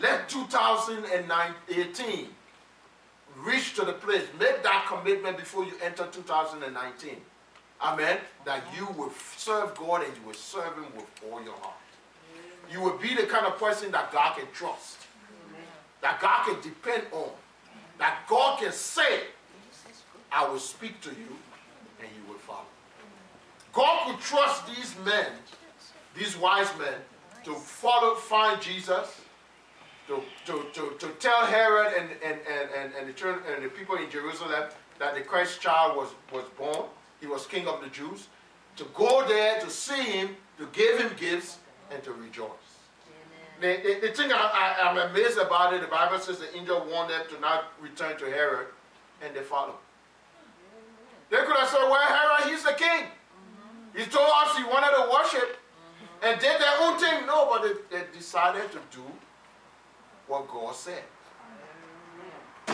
Let 0.00 0.28
2018 0.28 2.28
reach 3.36 3.74
to 3.74 3.84
the 3.84 3.92
place. 3.92 4.22
Make 4.38 4.62
that 4.62 4.86
commitment 4.88 5.36
before 5.36 5.64
you 5.64 5.72
enter 5.82 6.06
2019. 6.10 7.16
Amen. 7.80 8.18
That 8.44 8.62
you 8.76 8.86
will 8.96 9.12
serve 9.36 9.76
God 9.76 10.04
and 10.04 10.16
you 10.16 10.22
will 10.26 10.34
serve 10.34 10.74
Him 10.74 10.86
with 10.96 11.06
all 11.30 11.42
your 11.42 11.54
heart. 11.54 11.74
You 12.70 12.80
will 12.80 12.98
be 12.98 13.14
the 13.14 13.24
kind 13.24 13.46
of 13.46 13.58
person 13.58 13.90
that 13.92 14.12
God 14.12 14.36
can 14.36 14.46
trust, 14.52 14.98
that 16.02 16.20
God 16.20 16.46
can 16.46 16.60
depend 16.60 17.04
on, 17.12 17.30
that 17.98 18.18
God 18.28 18.60
can 18.60 18.72
say, 18.72 19.22
I 20.30 20.46
will 20.46 20.58
speak 20.58 21.00
to 21.00 21.10
you 21.10 21.36
and 22.00 22.08
you 22.14 22.28
will 22.28 22.38
follow. 22.38 22.66
God 23.72 24.06
could 24.06 24.20
trust 24.20 24.66
these 24.66 24.94
men, 25.04 25.26
these 26.14 26.36
wise 26.36 26.68
men, 26.78 26.94
to 27.44 27.54
follow, 27.54 28.14
find 28.14 28.60
Jesus, 28.60 29.20
to, 30.08 30.22
to, 30.46 30.64
to, 30.72 30.96
to 30.98 31.08
tell 31.20 31.44
Herod 31.44 31.92
and, 31.92 32.08
and, 32.24 32.40
and, 32.48 32.70
and, 32.74 32.92
and, 32.94 33.14
the, 33.14 33.54
and 33.54 33.64
the 33.64 33.68
people 33.68 33.96
in 33.96 34.10
Jerusalem 34.10 34.64
that 34.98 35.14
the 35.14 35.20
Christ 35.20 35.60
child 35.60 35.96
was, 35.96 36.08
was 36.32 36.44
born. 36.56 36.88
He 37.20 37.26
was 37.26 37.46
king 37.46 37.68
of 37.68 37.82
the 37.82 37.88
Jews. 37.90 38.28
To 38.76 38.84
go 38.94 39.26
there, 39.28 39.60
to 39.60 39.70
see 39.70 40.02
him, 40.02 40.36
to 40.56 40.66
give 40.72 40.98
him 40.98 41.10
gifts, 41.16 41.58
and 41.90 42.02
to 42.04 42.12
rejoice. 42.12 42.48
The, 43.60 43.80
the, 43.82 44.06
the, 44.06 44.14
thing 44.14 44.30
I, 44.32 44.76
I, 44.80 44.90
am 44.90 45.10
amazed 45.10 45.36
about 45.36 45.74
it, 45.74 45.80
the 45.80 45.88
Bible 45.88 46.18
says 46.18 46.38
the 46.38 46.56
angel 46.56 46.86
warned 46.90 47.10
them 47.10 47.22
to 47.28 47.40
not 47.40 47.72
return 47.80 48.16
to 48.18 48.24
Herod, 48.26 48.68
and 49.20 49.34
they 49.34 49.40
followed. 49.40 49.74
They 51.28 51.38
could 51.38 51.56
have 51.56 51.68
said, 51.68 51.82
well, 51.82 52.00
Herod, 52.00 52.50
he's 52.50 52.62
the 52.62 52.72
king. 52.72 53.04
Mm-hmm. 53.04 53.98
He 53.98 54.04
told 54.04 54.30
us 54.32 54.56
he 54.56 54.64
wanted 54.64 54.94
to 54.94 55.10
worship 55.12 55.58
mm-hmm. 55.58 56.26
and 56.26 56.40
did 56.40 56.60
their 56.60 56.80
own 56.80 56.98
thing. 56.98 57.26
No, 57.26 57.48
but 57.50 57.62
they, 57.90 57.98
they 57.98 58.04
decided 58.16 58.70
to 58.70 58.78
do 58.92 59.02
what 60.28 60.48
God 60.48 60.74
said. 60.74 61.02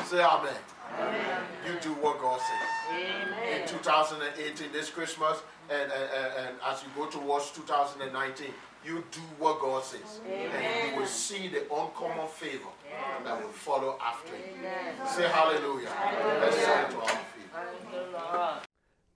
Say 0.07 0.21
amen. 0.21 0.53
amen. 0.99 1.43
You 1.67 1.81
do 1.81 1.91
what 1.95 2.21
God 2.21 2.41
says. 2.41 2.69
Amen. 2.93 3.63
In 3.63 3.69
2018, 3.69 4.73
this 4.73 4.91
Christmas, 4.91 5.39
and, 5.71 5.91
and, 5.91 6.47
and, 6.47 6.57
as 6.67 6.83
you 6.83 6.89
go 6.97 7.09
towards 7.09 7.53
2019, 7.53 8.49
you 8.85 9.05
do 9.11 9.21
what 9.39 9.61
God 9.61 9.83
says. 9.83 10.21
Amen. 10.27 10.51
And 10.51 10.93
you 10.93 11.01
will 11.01 11.07
see 11.07 11.49
the 11.49 11.63
uncommon 11.63 12.29
favor 12.29 12.69
that 13.25 13.41
will 13.41 13.49
follow 13.51 13.97
after 14.03 14.33
you. 14.33 14.69
Say 15.09 15.29
hallelujah. 15.29 15.89
hallelujah. 15.89 16.41
Let's 16.41 16.61
stand 16.61 16.91
to 16.91 16.97
our 16.99 17.09
feet. 17.09 18.69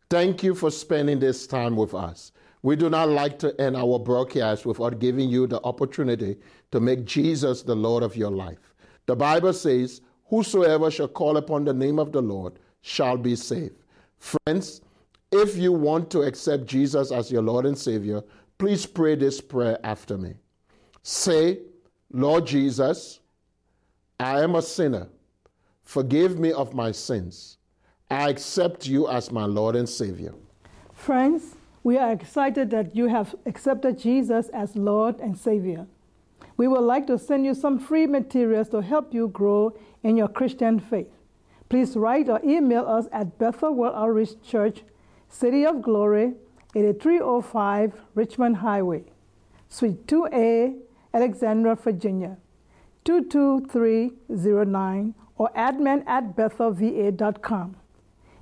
Thank 0.08 0.42
you 0.42 0.54
for 0.54 0.70
spending 0.70 1.18
this 1.18 1.46
time 1.46 1.76
with 1.76 1.92
us. 1.92 2.32
We 2.68 2.76
do 2.76 2.90
not 2.90 3.08
like 3.08 3.38
to 3.38 3.58
end 3.58 3.78
our 3.78 3.98
broadcast 3.98 4.66
without 4.66 4.98
giving 4.98 5.30
you 5.30 5.46
the 5.46 5.58
opportunity 5.64 6.36
to 6.70 6.80
make 6.80 7.06
Jesus 7.06 7.62
the 7.62 7.74
Lord 7.74 8.02
of 8.02 8.14
your 8.14 8.30
life. 8.30 8.74
The 9.06 9.16
Bible 9.16 9.54
says, 9.54 10.02
Whosoever 10.26 10.90
shall 10.90 11.08
call 11.08 11.38
upon 11.38 11.64
the 11.64 11.72
name 11.72 11.98
of 11.98 12.12
the 12.12 12.20
Lord 12.20 12.58
shall 12.82 13.16
be 13.16 13.36
saved. 13.36 13.76
Friends, 14.18 14.82
if 15.32 15.56
you 15.56 15.72
want 15.72 16.10
to 16.10 16.20
accept 16.20 16.66
Jesus 16.66 17.10
as 17.10 17.32
your 17.32 17.40
Lord 17.40 17.64
and 17.64 17.78
Savior, 17.78 18.22
please 18.58 18.84
pray 18.84 19.14
this 19.14 19.40
prayer 19.40 19.78
after 19.82 20.18
me. 20.18 20.34
Say, 21.02 21.60
Lord 22.12 22.46
Jesus, 22.46 23.20
I 24.20 24.42
am 24.42 24.56
a 24.56 24.60
sinner. 24.60 25.08
Forgive 25.84 26.38
me 26.38 26.52
of 26.52 26.74
my 26.74 26.92
sins. 26.92 27.56
I 28.10 28.28
accept 28.28 28.86
you 28.86 29.08
as 29.08 29.32
my 29.32 29.46
Lord 29.46 29.74
and 29.74 29.88
Savior. 29.88 30.34
Friends, 30.92 31.54
we 31.82 31.96
are 31.96 32.12
excited 32.12 32.70
that 32.70 32.94
you 32.96 33.06
have 33.06 33.34
accepted 33.46 33.98
Jesus 33.98 34.50
as 34.50 34.76
Lord 34.76 35.18
and 35.20 35.38
Savior. 35.38 35.86
We 36.56 36.66
would 36.66 36.80
like 36.80 37.06
to 37.06 37.18
send 37.18 37.46
you 37.46 37.54
some 37.54 37.78
free 37.78 38.06
materials 38.06 38.68
to 38.70 38.82
help 38.82 39.14
you 39.14 39.28
grow 39.28 39.78
in 40.02 40.16
your 40.16 40.26
Christian 40.28 40.80
faith. 40.80 41.12
Please 41.68 41.96
write 41.96 42.28
or 42.28 42.40
email 42.44 42.84
us 42.86 43.06
at 43.12 43.38
Bethel 43.38 43.74
World 43.74 43.94
Outreach 43.94 44.42
Church, 44.42 44.82
City 45.28 45.64
of 45.64 45.82
Glory, 45.82 46.34
8305 46.74 47.92
Richmond 48.14 48.56
Highway, 48.56 49.04
Suite 49.68 50.04
2A, 50.06 50.76
Alexandria, 51.14 51.76
Virginia, 51.76 52.38
22309, 53.04 55.14
or 55.36 55.50
admin 55.56 56.02
at 56.06 56.36
bethelva.com. 56.36 57.76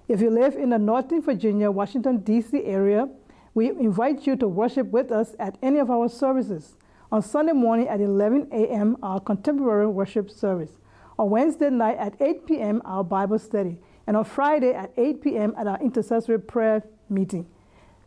If 0.09 0.21
you 0.21 0.31
live 0.31 0.55
in 0.55 0.71
the 0.71 0.79
Northern 0.79 1.21
Virginia, 1.21 1.69
Washington, 1.71 2.19
D.C. 2.19 2.65
area, 2.65 3.09
we 3.57 3.71
invite 3.71 4.27
you 4.27 4.37
to 4.37 4.47
worship 4.47 4.89
with 4.89 5.11
us 5.11 5.35
at 5.39 5.57
any 5.63 5.79
of 5.79 5.91
our 5.91 6.11
services. 6.11 6.77
On 7.11 7.23
Sunday 7.23 7.55
morning 7.55 7.89
at 7.89 8.03
11 8.03 8.49
a.m., 8.53 8.99
our 9.03 9.19
contemporary 9.19 9.87
worship 9.87 10.31
service. 10.31 10.73
On 11.19 11.31
Wednesday 11.31 11.71
night 11.71 11.97
at 11.97 12.21
8 12.21 12.47
p.m., 12.47 12.83
our 12.85 13.03
Bible 13.03 13.39
study. 13.39 13.79
And 14.07 14.15
on 14.15 14.25
Friday 14.25 14.75
at 14.75 14.93
8 14.99 15.23
p.m. 15.23 15.55
at 15.57 15.67
our 15.67 15.81
intercessory 15.81 16.39
prayer 16.39 16.83
meeting. 17.09 17.47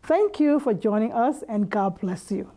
Thank 0.03 0.39
you 0.39 0.59
for 0.59 0.75
joining 0.75 1.13
us, 1.13 1.43
and 1.49 1.67
God 1.67 1.99
bless 1.99 2.31
you. 2.31 2.51